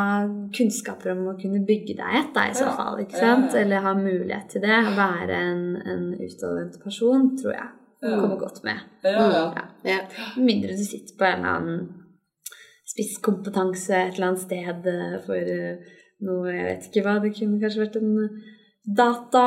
kunnskaper 0.57 1.13
om 1.13 1.27
å 1.29 1.35
kunne 1.37 1.61
bygge 1.69 1.97
deg 1.99 2.15
et, 2.23 2.31
da, 2.33 2.47
i 2.49 2.55
så 2.57 2.71
fall. 2.73 3.03
ikke 3.03 3.21
sant? 3.21 3.53
Eller 3.59 3.83
ha 3.85 3.93
mulighet 3.99 4.49
til 4.55 4.63
det. 4.65 4.79
Være 4.97 5.37
en, 5.51 5.65
en 5.85 6.07
utadvendt 6.17 6.79
person, 6.81 7.27
tror 7.37 7.53
jeg. 7.53 7.69
Kommer 8.07 8.39
godt 8.41 8.63
med. 8.65 8.81
Ja, 9.05 9.13
ja. 9.35 9.45
Ja. 9.59 9.67
Ja. 9.91 10.01
Mindre 10.41 10.77
du 10.77 10.85
sitter 10.85 11.17
på 11.21 11.27
en 11.29 11.45
eller 11.45 11.61
annen 11.61 11.87
spisskompetanse 12.87 13.95
et 13.97 14.17
eller 14.17 14.29
annet 14.31 14.45
sted 14.45 14.87
eh, 14.93 15.17
for 15.27 15.53
eh, 15.57 15.95
noe 16.27 16.53
Jeg 16.55 16.67
vet 16.69 16.87
ikke 16.91 17.05
hva. 17.07 17.17
Det 17.25 17.33
kunne 17.37 17.61
kanskje 17.61 17.83
vært 17.83 17.99
en 18.01 18.13
data, 18.97 19.43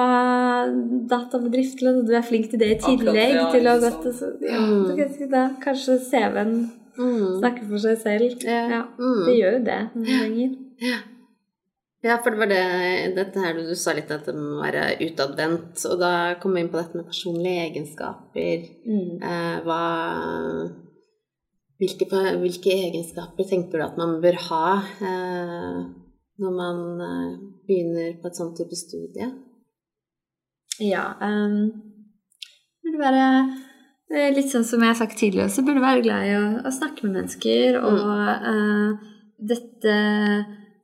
databedrift 1.10 1.82
eller. 1.82 2.04
Du 2.06 2.14
er 2.18 2.26
flink 2.28 2.50
til 2.52 2.60
det 2.62 2.74
i 2.74 2.76
Akkurat, 2.78 3.00
tillegg 3.00 3.38
ja, 3.38 3.46
til 3.54 3.70
å 3.72 3.78
gått 3.86 4.10
så, 4.20 4.34
ja, 4.44 4.60
Mm. 4.60 5.32
da, 5.32 5.46
Kanskje 5.64 5.98
CV-en 6.10 6.54
Mm. 7.00 7.40
Snakke 7.40 7.64
for 7.70 7.82
seg 7.86 8.02
selv. 8.04 8.44
Ja. 8.44 8.64
Ja, 8.74 8.82
Mm. 9.00 9.24
det 9.26 9.38
gjør 9.38 9.56
jo 9.58 9.64
det 9.70 9.80
noen 9.96 10.20
ganger. 10.24 10.52
Ja, 12.04 12.16
for 12.24 12.32
det 12.32 12.40
var 12.40 12.48
det 12.48 13.16
dette 13.16 13.42
her 13.44 13.58
du 13.58 13.74
sa 13.76 13.92
litt 13.92 14.12
at 14.12 14.26
det 14.26 14.36
må 14.36 14.62
være 14.64 15.00
utadvendt. 15.04 15.82
Og 15.92 16.00
da 16.00 16.12
kom 16.40 16.54
vi 16.56 16.62
inn 16.64 16.70
på 16.72 16.80
dette 16.80 16.96
med 16.96 17.10
personlige 17.10 17.66
egenskaper. 17.70 18.70
Mm. 18.88 19.18
Eh, 19.20 19.58
hva 19.66 19.82
hvilke, 21.80 22.08
hvilke, 22.40 22.72
egenskaper 22.88 23.48
tenker 23.48 23.80
du 23.80 23.86
at 23.86 24.00
man 24.00 24.22
bør 24.24 24.36
ha 24.50 24.64
eh, 25.00 25.78
når 26.40 26.56
man 26.56 26.82
eh, 27.04 27.38
begynner 27.68 28.18
på 28.22 28.28
et 28.28 28.40
sånt 28.40 28.58
type 28.60 28.76
studie? 28.80 29.28
Ja 30.80 31.10
um, 31.20 31.72
burde 32.84 33.00
være 33.00 33.24
Litt 34.10 34.50
sånn 34.50 34.66
som 34.66 34.82
jeg 34.82 34.90
har 34.90 34.98
sagt 34.98 35.20
tidligere, 35.22 35.52
så 35.54 35.62
burde 35.66 35.84
være 35.84 36.02
glad 36.02 36.26
i 36.26 36.34
å, 36.34 36.46
å 36.66 36.72
snakke 36.74 37.06
med 37.06 37.20
mennesker. 37.20 37.78
Mm. 37.78 37.84
Og 37.90 38.48
uh, 38.50 39.12
dette 39.52 39.98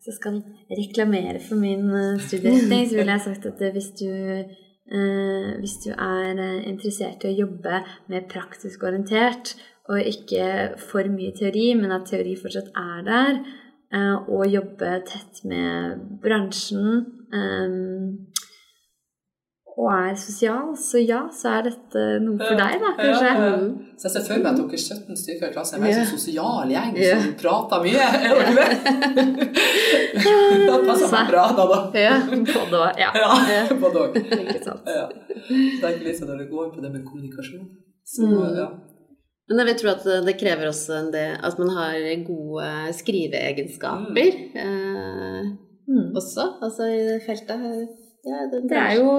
jeg 0.05 0.13
skal 0.19 0.37
reklamere 0.69 1.39
for 1.41 1.57
min 1.57 1.87
uh, 1.89 2.21
studieretning, 2.21 2.85
så 2.85 2.99
ville 2.99 3.15
jeg 3.15 3.23
sagt 3.23 3.47
at 3.49 3.63
hvis 3.73 3.89
du 3.97 4.11
uh, 4.13 5.49
hvis 5.57 5.79
du 5.87 5.89
er 5.95 6.43
interessert 6.69 7.25
i 7.25 7.31
å 7.31 7.39
jobbe 7.47 7.81
mer 8.13 8.27
praktisk 8.29 8.85
orientert, 8.85 9.55
og 9.89 10.05
ikke 10.05 10.77
for 10.81 11.09
mye 11.09 11.33
teori, 11.37 11.71
men 11.77 11.93
at 11.93 12.05
teori 12.09 12.37
fortsatt 12.37 12.71
er 12.77 13.01
der, 13.05 13.41
og 14.33 14.49
jobbe 14.49 14.95
tett 15.05 15.43
med 15.45 15.99
bransjen 16.23 17.03
og 19.75 19.89
er 19.91 20.13
sosial, 20.15 20.69
så 20.79 21.01
ja, 21.03 21.25
så 21.35 21.49
er 21.57 21.65
dette 21.67 22.01
noe 22.23 22.39
for 22.39 22.55
deg, 22.55 22.77
da, 22.79 22.91
kanskje. 22.95 23.27
Ja, 23.27 23.47
ja. 23.51 23.55
Så 23.99 24.07
jeg 24.07 24.13
ser 24.13 24.23
for 24.29 24.43
meg 24.45 24.47
at 24.53 24.59
dere 24.61 24.79
17 24.79 25.17
stykker 25.19 25.49
i 25.49 25.55
klassen 25.55 25.75
er 25.75 25.81
en 25.81 25.85
veldig 25.89 26.05
sånn 26.05 26.21
sosial 26.21 26.71
gjeng 26.71 26.93
som 27.01 27.25
prater 27.41 27.83
mye. 27.83 28.05
Er 28.15 28.39
dere 28.39 28.53
det? 28.55 28.69
det 30.15 30.77
passer 30.87 31.11
meg 31.11 31.33
bra, 31.33 31.43
da. 31.57 31.65
da. 31.73 31.79
Ja, 31.99 32.13
både 32.29 32.79
òg. 32.85 33.01
Ja. 33.03 33.09
ja, 33.19 33.65
både 33.83 34.05
òg. 34.05 34.15
Ikke 34.23 34.61
sant. 34.63 34.87
Ja. 34.87 35.09
Tenk 35.83 36.07
litt 36.07 36.21
sånn 36.21 36.31
når 36.31 36.45
det 36.45 36.47
går 36.53 36.71
på 36.71 36.85
det 36.85 36.93
med 36.95 37.03
kommunikasjon. 37.09 37.67
Så, 38.07 38.31
mm. 38.31 38.55
ja. 38.55 38.69
Men 39.51 39.61
jeg 39.61 39.71
vil 39.73 39.77
tro 39.83 39.91
at 39.91 40.07
det 40.29 40.37
krever 40.39 40.71
også 40.71 41.03
del, 41.11 41.35
at 41.35 41.59
man 41.59 41.75
har 41.75 41.99
gode 42.23 42.71
skriveegenskaper 42.95 44.39
mm. 44.39 44.57
eh, 44.63 45.53
mm. 45.91 46.09
også, 46.15 46.47
altså 46.63 46.87
i 46.95 47.05
det 47.11 47.21
feltet. 47.27 48.04
Ja, 48.25 48.45
det, 48.49 48.63
det, 48.69 48.77
er 48.77 48.93
jo, 48.97 49.09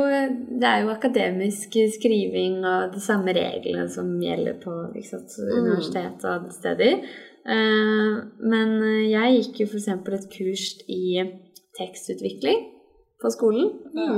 det, 0.58 0.66
er 0.66 0.80
jo, 0.82 0.88
akademisk 0.90 1.76
skriving 1.94 2.58
og 2.66 2.94
de 2.96 3.02
samme 3.02 3.30
reglene 3.36 3.84
som 3.92 4.08
gjelder 4.18 4.56
på 4.58 4.72
mm. 4.72 4.96
universitet 5.60 6.24
og 6.26 6.32
andre 6.32 6.54
steder. 6.56 7.04
Uh, 7.46 8.16
men 8.42 8.74
jeg 9.06 9.36
gikk 9.36 9.60
jo 9.62 9.68
f.eks. 9.68 9.86
et 9.94 10.26
kurs 10.32 10.64
i 10.90 11.22
tekstutvikling 11.78 12.66
på 13.22 13.30
skolen. 13.30 13.70
Ja. 13.94 14.08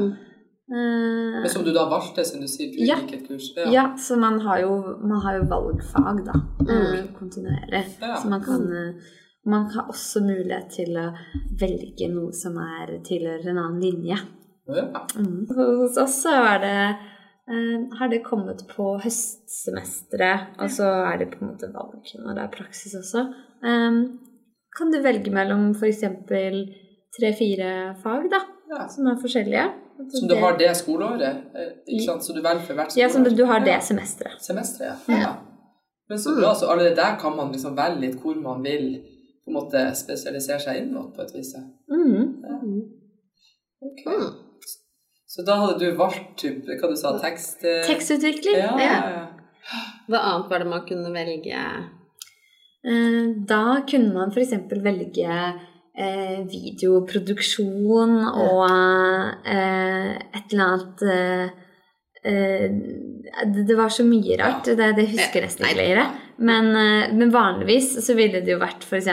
Uh, 0.68 1.36
men 1.42 1.52
som 1.52 1.68
du 1.68 1.74
da 1.76 1.84
valgte, 1.92 2.24
som 2.24 2.40
du 2.40 2.48
sier? 2.48 2.72
Du 2.72 2.80
ja, 2.80 2.96
gikk 3.02 3.18
et 3.18 3.28
kurs? 3.28 3.52
Ja. 3.60 3.68
ja, 3.74 3.86
så 4.00 4.16
man 4.16 4.40
har, 4.46 4.64
jo, 4.64 4.80
man 5.04 5.20
har 5.26 5.36
jo 5.42 5.44
valgfag, 5.52 6.24
da. 6.30 6.40
Mm. 6.64 7.12
Kontinuerlig. 7.20 7.84
Ja. 8.00 8.16
Så 8.22 8.32
man 8.32 8.40
kan 8.44 8.64
man 9.48 9.68
har 9.72 9.88
også 9.88 10.20
mulighet 10.20 10.74
til 10.74 10.96
å 11.00 11.06
velge 11.60 12.08
noe 12.12 12.34
som 12.36 12.58
er 12.60 12.98
tilhører 13.06 13.48
en 13.48 13.60
annen 13.62 13.80
linje. 13.80 14.18
Ja. 14.68 15.06
Mm. 15.16 15.46
Hos 15.56 15.96
oss 16.00 16.18
så 16.24 16.34
er 16.52 16.62
det 16.64 16.78
eh, 17.48 17.86
har 17.98 18.12
det 18.12 18.22
kommet 18.26 18.64
på 18.70 18.94
høstsemesteret, 19.02 20.54
og 20.60 20.72
så 20.72 20.90
er 21.08 21.22
det 21.22 21.30
på 21.32 21.42
en 21.42 21.52
måte 21.54 21.70
valg 21.72 22.12
når 22.20 22.36
det 22.36 22.44
er 22.44 22.56
praksis 22.58 22.96
også. 22.98 23.24
Kan 24.78 24.92
du 24.92 25.00
velge 25.02 25.32
mellom 25.34 25.70
f.eks. 25.74 26.04
tre-fire 27.16 27.70
fag, 28.02 28.28
da, 28.30 28.42
ja. 28.70 28.84
som 28.92 29.08
er 29.10 29.20
forskjellige. 29.20 29.66
Som 30.12 30.28
du 30.28 30.36
har 30.38 30.58
det 30.58 30.70
skoleåret? 30.78 31.44
Eh, 31.54 31.70
ikke 31.86 32.04
sant? 32.04 32.24
Så 32.24 32.36
du 32.36 32.42
velger 32.44 32.62
for 32.62 32.78
hvert 32.78 32.92
skoleår? 32.92 33.08
Ja, 33.08 33.12
som 33.12 33.24
du 33.24 33.44
har 33.48 33.64
det 33.66 33.78
semesteret. 33.82 34.38
Semesteret, 34.44 35.08
ja. 35.08 35.22
ja. 35.24 35.32
Men 36.08 36.18
så 36.18 36.36
bra, 36.36 36.54
så 36.54 36.68
allerede 36.70 36.96
der 36.96 37.16
kan 37.20 37.34
man 37.36 37.50
liksom 37.52 37.74
velge 37.76 38.00
litt 38.04 38.20
hvor 38.22 38.38
man 38.40 38.62
vil 38.64 38.86
på 39.44 39.50
en 39.50 39.56
måte 39.56 39.82
spesialisere 39.98 40.60
seg 40.62 40.78
inn 40.82 40.94
på 40.94 41.24
et 41.24 41.34
vis. 41.34 41.50
Mm. 41.90 42.22
Ja. 42.44 42.60
Okay. 43.88 44.28
Så 45.38 45.44
da 45.46 45.54
hadde 45.54 45.78
du 45.78 45.94
valgt 45.94 46.32
typ, 46.42 46.64
hva 46.66 46.88
du 46.90 46.96
sa, 46.98 47.12
tekst... 47.22 47.60
Eh, 47.62 47.84
Tekstutvikling. 47.86 48.56
Ja, 48.58 48.72
ja. 48.82 49.20
Hva 50.10 50.22
annet 50.32 50.48
var 50.50 50.64
det 50.64 50.66
man 50.66 50.82
kunne 50.88 51.12
velge? 51.14 51.60
Eh, 52.82 53.26
da 53.46 53.60
kunne 53.86 54.10
man 54.16 54.34
f.eks. 54.34 54.56
velge 54.82 55.36
eh, 55.38 56.40
videoproduksjon 56.42 58.16
og 58.32 58.64
et 58.66 60.42
eller 60.50 60.64
annet 60.66 61.06
det 63.68 63.78
var 63.78 63.94
så 63.94 64.02
mye 64.02 64.40
rart. 64.42 64.66
Det, 64.66 64.90
det 64.98 65.06
husker 65.12 65.38
jeg 65.38 65.46
nesten 65.46 65.68
ikke 65.68 65.78
lenger. 65.84 66.18
Men, 66.50 66.72
men, 67.14 67.30
vanligvis 67.30 67.94
så 68.02 68.18
ville 68.18 68.42
det 68.42 68.56
jo 68.56 68.58
vært 68.58 68.82
f.eks. 68.82 69.06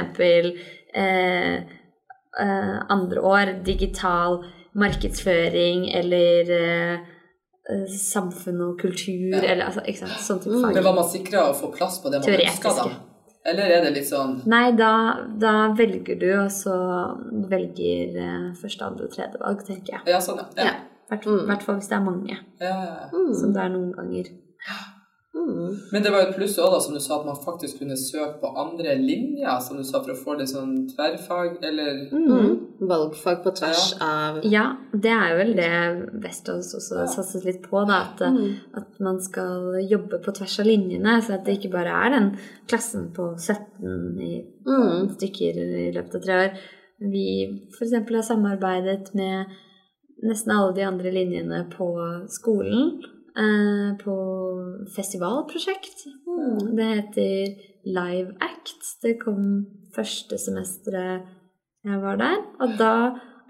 Eh, 2.36 2.82
andre 2.92 3.22
år 3.22 3.54
digital 3.64 4.42
markedsføring 4.76 5.90
eller 5.96 6.52
eh, 6.56 7.12
samfunn 7.90 8.62
og 8.68 8.80
kultur 8.82 9.34
ja. 9.34 9.42
eller 9.42 9.70
altså, 9.70 9.84
ikke 9.88 10.04
sant, 10.04 10.18
sånn 10.22 10.42
type 10.44 10.62
fag. 10.62 10.78
Men 10.78 10.88
var 10.88 10.98
man 11.00 11.10
sikra 11.10 11.50
å 11.50 11.54
få 11.58 11.72
plass 11.74 12.02
på 12.04 12.12
det 12.14 12.22
man 12.22 12.36
ønska, 12.36 12.74
da? 12.80 12.88
Eller 13.46 13.70
er 13.76 13.84
det 13.86 13.92
litt 14.00 14.08
sånn 14.10 14.40
Nei, 14.50 14.72
da, 14.78 14.92
da 15.42 15.54
velger 15.78 16.18
du, 16.22 16.28
og 16.40 16.50
så 16.54 16.76
velger 17.52 18.20
eh, 18.24 18.52
første, 18.58 18.90
andre 18.90 19.08
og 19.08 19.16
tredje 19.16 19.42
valg, 19.42 19.64
tenker 19.68 20.00
jeg. 20.00 20.06
Ja, 20.16 20.22
sånn, 20.24 20.42
ja. 20.58 20.70
ja. 20.72 20.76
I 21.06 21.14
hvert, 21.14 21.28
mm. 21.30 21.52
fall 21.62 21.78
hvis 21.78 21.92
det 21.92 21.98
er 22.00 22.06
mange, 22.06 22.36
ja, 22.58 22.76
mm. 23.14 23.34
som 23.38 23.52
det 23.54 23.62
er 23.62 23.74
noen 23.76 23.92
ganger. 23.94 24.32
Mm. 25.36 25.80
Men 25.92 26.04
det 26.04 26.12
var 26.12 26.22
jo 26.22 26.28
et 26.30 26.38
pluss 26.38 26.54
òg, 26.64 26.76
som 26.80 26.96
du 26.96 27.00
sa, 27.04 27.18
at 27.20 27.26
man 27.28 27.40
faktisk 27.44 27.82
kunne 27.82 27.98
søke 28.00 28.38
på 28.40 28.52
andre 28.62 28.94
linjer, 28.96 29.58
som 29.64 29.76
du 29.76 29.84
sa, 29.84 30.00
for 30.00 30.14
å 30.14 30.18
få 30.20 30.36
det 30.40 30.48
sånn 30.48 30.86
tverrfag, 30.94 31.58
eller 31.66 32.06
mm. 32.08 32.30
mm. 32.30 32.54
Valgfag 32.88 33.42
på 33.44 33.52
tvers 33.60 33.84
ja. 33.98 34.08
av 34.08 34.40
Ja, 34.48 34.66
det 34.94 35.12
er 35.12 35.36
vel 35.40 35.52
det 35.58 35.72
Westerdals 36.24 36.72
også 36.80 37.02
ja. 37.02 37.08
satses 37.12 37.44
litt 37.48 37.62
på, 37.68 37.82
da. 37.90 38.00
At, 38.06 38.24
mm. 38.24 38.78
at, 38.80 39.02
man 39.04 39.20
skal 39.24 39.82
jobbe 39.84 40.22
på 40.24 40.36
tvers 40.40 40.56
av 40.64 40.70
linjene, 40.70 41.18
så 41.20 41.36
at 41.36 41.44
det 41.48 41.58
ikke 41.60 41.74
bare 41.76 41.98
er 42.06 42.16
den 42.16 42.32
klassen 42.70 43.10
på 43.16 43.34
17 43.36 44.24
i 44.24 44.32
mm. 44.40 45.12
stykker 45.18 45.60
i 45.66 45.92
løpet 45.96 46.20
av 46.20 46.24
tre 46.24 46.40
år. 46.46 46.64
Vi 47.12 47.28
f.eks. 47.76 47.92
har 47.92 48.24
samarbeidet 48.24 49.12
med 49.20 49.52
nesten 50.24 50.56
alle 50.56 50.72
de 50.78 50.88
andre 50.88 51.12
linjene 51.12 51.66
på 51.74 51.90
skolen 52.32 52.96
på 54.00 54.16
festivalprosjekt. 54.96 56.06
Mm. 56.24 56.76
Det 56.78 56.86
heter 56.92 57.56
Live 57.86 58.36
Act. 58.42 58.86
Det 59.04 59.18
kom 59.20 59.66
første 59.96 60.38
semesteret 60.40 61.26
jeg 61.86 62.02
var 62.02 62.16
der. 62.16 62.38
Og 62.64 62.78
da 62.80 62.94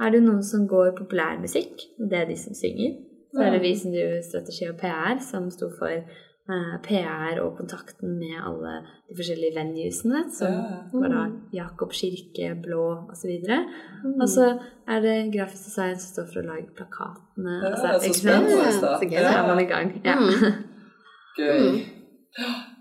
er 0.02 0.12
det 0.12 0.24
noen 0.26 0.44
som 0.44 0.68
går 0.68 0.96
populærmusikk. 0.98 1.86
Det 2.00 2.18
er 2.18 2.30
de 2.30 2.38
som 2.40 2.58
synger. 2.58 2.98
Så 3.36 3.44
er 3.44 3.52
det 3.52 3.62
vi 3.62 3.74
som 3.76 3.92
driver 3.92 4.22
strategi 4.24 4.68
og 4.70 4.78
PR, 4.80 5.20
som 5.20 5.50
sto 5.52 5.68
for 5.80 5.92
eh, 5.92 6.08
PR 6.46 7.40
og 7.42 7.56
kontakten 7.58 8.20
med 8.20 8.36
alle 8.38 8.76
de 9.10 9.16
forskjellige 9.18 9.56
venuesene, 9.56 10.20
som 10.30 10.60
var 10.94 11.10
da 11.10 11.24
Jakob 11.56 11.94
kirke, 11.98 12.52
Blå 12.62 12.84
osv. 13.10 13.32
Mm. 13.42 14.20
Og 14.20 14.30
så 14.30 14.52
er 14.86 15.02
det 15.02 15.16
grafisk 15.34 15.72
design 15.72 15.98
som 15.98 16.12
står 16.12 16.30
for 16.30 16.44
å 16.44 16.46
lage 16.52 16.70
plakatene. 16.78 17.56
Ja, 17.64 17.74
altså, 17.74 18.14
så 18.14 18.20
spennende. 18.20 18.72
Så 18.78 18.94
gøy, 19.02 19.18
da 19.26 19.34
er 19.40 19.50
man 19.50 19.64
i 19.64 19.68
gang. 19.72 19.94
Ja. 20.06 20.20
Mm. 20.22 20.64
Gøy. 21.40 21.66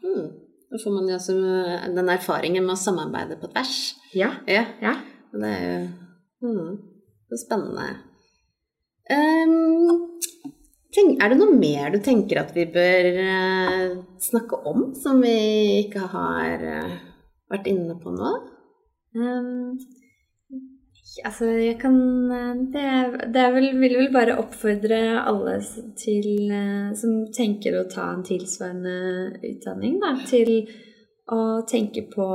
Mm. 0.05 0.27
Da 0.71 0.79
får 0.85 0.93
man 0.95 1.09
jo 1.09 1.17
også 1.17 1.35
den 1.97 2.13
erfaringen 2.13 2.67
med 2.67 2.77
å 2.77 2.83
samarbeide 2.85 3.41
på 3.41 3.49
tvers. 3.49 3.95
Ja. 4.13 4.35
ja. 4.51 4.67
ja. 4.85 4.99
Det 5.33 5.51
er 5.51 5.65
jo 5.71 6.53
mm, 6.53 6.75
spennende. 7.41 7.89
Um, 9.09 10.05
er 11.03 11.33
det 11.33 11.39
noe 11.41 11.57
mer 11.59 11.91
du 11.95 11.99
tenker 12.05 12.43
at 12.45 12.55
vi 12.55 12.69
bør 12.71 13.09
uh, 13.19 13.97
snakke 14.23 14.61
om, 14.71 14.93
som 14.95 15.23
vi 15.25 15.35
ikke 15.83 16.07
har 16.13 16.63
uh, 16.63 16.97
vært 17.51 17.69
inne 17.73 17.99
på 17.99 18.15
nå? 18.15 18.33
Um, 19.15 19.75
Altså, 21.23 21.47
jeg 21.47 21.77
kan 21.79 21.95
Det, 22.75 22.85
det 23.35 23.43
vel, 23.55 23.69
vil 23.79 23.97
vel 23.99 24.13
bare 24.13 24.39
oppfordre 24.41 25.01
alle 25.23 25.59
til, 26.01 26.51
eh, 26.51 26.95
som 26.99 27.27
tenker 27.31 27.77
å 27.79 27.85
ta 27.91 28.09
en 28.15 28.25
tilsvarende 28.27 28.97
utdanning, 29.51 30.01
da, 30.03 30.15
til 30.27 30.65
å 31.31 31.63
tenke 31.71 32.09
på 32.15 32.31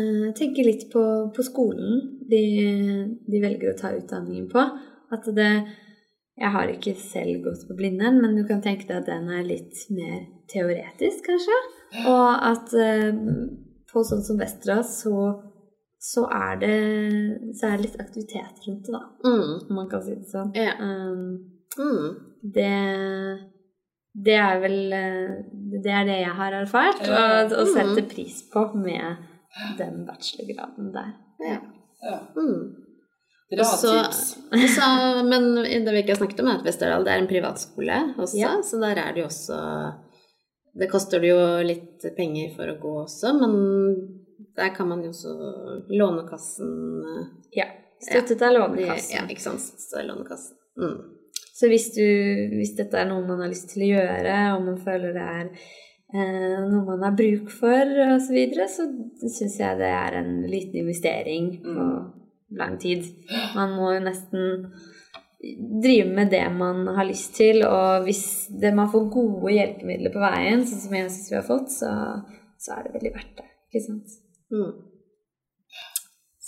Tenke 0.00 0.62
litt 0.64 0.86
på, 0.92 1.02
på 1.34 1.42
skolen 1.44 1.96
de, 2.30 2.42
de, 3.26 3.40
velger 3.42 3.72
å 3.72 3.76
ta 3.76 3.90
utdanningen 3.92 4.46
på. 4.48 4.62
At 5.12 5.26
det 5.36 5.48
Jeg 6.40 6.50
har 6.54 6.70
ikke 6.72 6.94
selv 6.96 7.42
gått 7.44 7.66
på 7.68 7.76
Blindern, 7.76 8.20
men 8.22 8.34
du 8.38 8.46
kan 8.48 8.62
tenke 8.64 8.86
deg 8.88 9.02
at 9.02 9.10
den 9.10 9.28
er 9.28 9.42
litt 9.44 9.76
mer 9.92 10.22
teoretisk, 10.48 11.26
kanskje. 11.28 11.58
Og 12.08 12.28
at 12.48 12.72
eh, 12.80 13.10
på 13.92 14.04
sånn 14.06 14.24
som 14.24 14.40
Vestra, 14.40 14.80
så 14.86 15.14
så 16.00 16.22
er 16.32 16.54
det, 16.56 16.76
så 17.60 17.66
er 17.68 17.74
det 17.76 17.82
litt 17.84 17.96
aktivitet 18.00 18.62
rundt 18.64 18.86
det, 18.88 18.92
da. 18.94 19.00
Mm. 19.20 19.50
Om 19.68 19.74
man 19.76 19.88
kan 19.90 20.00
si 20.00 20.14
det 20.16 20.30
sånn. 20.30 20.54
Ja. 20.56 20.72
Um, 20.80 21.34
mm. 21.76 22.06
Det 22.56 22.70
det 24.24 24.36
er 24.40 24.56
vel 24.62 24.78
eh, 24.96 25.34
Det 25.84 25.92
er 25.92 26.06
det 26.08 26.16
jeg 26.22 26.32
har 26.40 26.56
erfart, 26.62 27.02
og, 27.04 27.52
og 27.52 27.68
setter 27.68 28.00
Mhm. 28.00 28.08
pris 28.14 28.40
på 28.52 28.64
med 28.80 29.26
den 29.76 30.06
bachelorgraden 30.08 30.88
der. 30.96 31.12
Ja. 31.44 31.60
Ja. 32.02 32.18
Mm. 32.32 32.79
Bra 33.50 33.64
også, 33.66 33.90
tips. 33.90 34.20
Så, 34.76 34.86
men 35.26 35.48
det 35.58 35.90
vi 35.94 36.02
ikke 36.04 36.14
har 36.14 36.20
snakket 36.20 36.40
om, 36.44 36.50
er 36.52 36.60
at 36.60 36.66
Westerdal 36.68 37.04
det 37.06 37.12
er 37.14 37.22
en 37.24 37.30
privatskole 37.30 37.98
også, 38.16 38.38
Ja. 38.38 38.52
så 38.62 38.78
der 38.82 39.00
er 39.02 39.12
det 39.16 39.24
jo 39.24 39.26
også 39.26 39.58
Det 40.80 40.86
koster 40.90 41.18
det 41.20 41.32
jo 41.32 41.40
litt 41.66 42.04
penger 42.16 42.52
for 42.54 42.70
å 42.70 42.76
gå 42.78 42.92
også, 43.02 43.32
men 43.40 43.56
der 44.56 44.70
kan 44.76 44.86
man 44.88 45.02
jo 45.02 45.10
også 45.10 45.34
Lånekassen 45.90 46.70
Ja. 47.56 47.66
Støttet 48.00 48.40
av 48.46 48.54
Lånekassen. 48.54 49.16
Ja, 49.18 49.26
ikke 49.28 49.42
sant. 49.44 49.60
Så 49.60 49.98
er 50.00 50.06
Lånekassen. 50.08 50.56
Mm. 50.80 50.94
Så 51.60 51.68
hvis, 51.68 51.90
du, 51.92 52.06
hvis 52.56 52.72
dette 52.78 52.96
er 52.96 53.10
noe 53.10 53.26
man 53.26 53.42
har 53.42 53.50
lyst 53.50 53.68
til 53.74 53.82
å 53.84 53.90
gjøre, 53.90 54.36
og 54.54 54.62
man 54.64 54.78
føler 54.80 55.12
det 55.12 55.26
er 55.26 55.50
eh, 55.50 56.62
noe 56.70 56.86
man 56.86 57.02
har 57.04 57.18
bruk 57.18 57.50
for 57.52 57.92
osv., 58.06 58.24
så, 58.24 58.32
videre, 58.32 58.68
så 58.72 58.86
syns 59.26 59.58
jeg 59.60 59.76
det 59.82 59.90
er 59.90 60.16
en 60.22 60.32
liten 60.48 60.80
investering 60.86 61.50
Mm. 61.60 62.00
Lang 62.58 62.78
tid. 62.82 63.06
Man 63.54 63.76
må 63.78 63.92
jo 63.94 64.02
nesten 64.04 64.70
drive 65.80 66.08
med 66.12 66.30
det 66.34 66.42
man 66.52 66.82
har 66.96 67.06
lyst 67.08 67.32
til, 67.38 67.62
og 67.64 68.04
hvis 68.04 68.48
det, 68.60 68.74
man 68.76 68.90
får 68.92 69.06
gode 69.14 69.54
hjelpemidler 69.54 70.12
på 70.12 70.20
veien, 70.20 70.66
sånn 70.68 70.82
som 70.82 70.96
jeg 70.98 71.08
syns 71.08 71.30
vi 71.32 71.38
har 71.38 71.46
fått, 71.46 71.70
så, 71.72 71.92
så 72.60 72.76
er 72.76 72.86
det 72.86 72.94
veldig 72.98 73.12
verdt 73.14 73.36
det. 73.40 73.46
Ikke 73.70 73.84
sant? 73.86 74.18
Mm. 74.52 74.72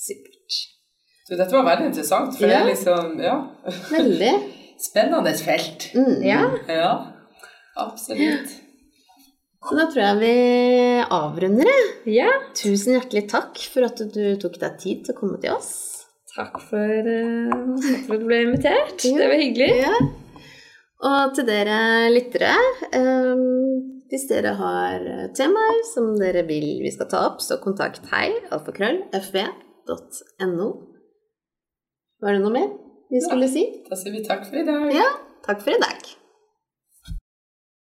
Supert. 0.02 0.58
Så 1.28 1.38
dette 1.38 1.54
var 1.54 1.68
veldig 1.70 1.86
interessant, 1.92 2.34
for 2.36 2.50
det 2.50 2.58
er 2.58 2.68
liksom 2.68 3.14
Ja. 3.22 3.36
Veldig. 3.92 4.32
Spennende 4.82 5.32
felt. 5.38 5.92
Mm. 5.94 6.16
Ja. 6.26 6.42
Ja. 6.66 6.92
Absolutt. 7.78 8.50
Så 9.62 9.76
da 9.78 9.84
tror 9.86 10.02
jeg 10.02 10.16
vi 10.18 10.32
avrunder 11.06 11.68
det. 11.70 11.82
ja. 12.10 12.26
Tusen 12.58 12.96
hjertelig 12.96 13.28
takk 13.30 13.60
for 13.70 13.86
at 13.86 14.02
du 14.12 14.24
tok 14.42 14.58
deg 14.58 14.74
tid 14.82 15.04
til 15.06 15.14
å 15.14 15.20
komme 15.20 15.38
til 15.40 15.54
oss. 15.54 15.70
Takk 16.32 16.54
for, 16.64 16.88
eh, 16.88 17.50
takk 17.50 18.06
for 18.06 18.14
at 18.16 18.22
du 18.22 18.26
ble 18.28 18.38
invitert. 18.46 18.98
Ja. 19.04 19.16
Det 19.18 19.26
var 19.28 19.38
hyggelig. 19.40 19.72
Ja. 19.82 19.94
Og 21.02 21.34
til 21.36 21.44
dere 21.48 21.78
lyttere, 22.14 22.54
eh, 22.94 23.34
hvis 24.12 24.28
dere 24.30 24.52
har 24.56 24.98
temaer 25.36 25.78
som 25.90 26.04
dere 26.20 26.42
vil 26.48 26.68
vi 26.84 26.90
skal 26.94 27.08
ta 27.10 27.18
opp, 27.28 27.38
så 27.44 27.54
kontakt 27.60 28.04
hei, 28.12 28.28
alfakrøllfv.no. 28.54 30.68
Var 32.22 32.30
det 32.32 32.42
noe 32.44 32.54
mer 32.54 32.70
vi 33.10 33.18
skulle 33.20 33.48
si? 33.50 33.64
Da 33.88 33.94
sier 33.98 34.12
vi 34.14 34.22
takk 34.24 34.44
for 34.46 34.56
i 34.62 34.64
dag. 34.64 34.92
Ja, 34.94 35.10
takk 35.44 35.60
for 35.64 35.72
i 35.74 35.80
dag. 35.82 35.98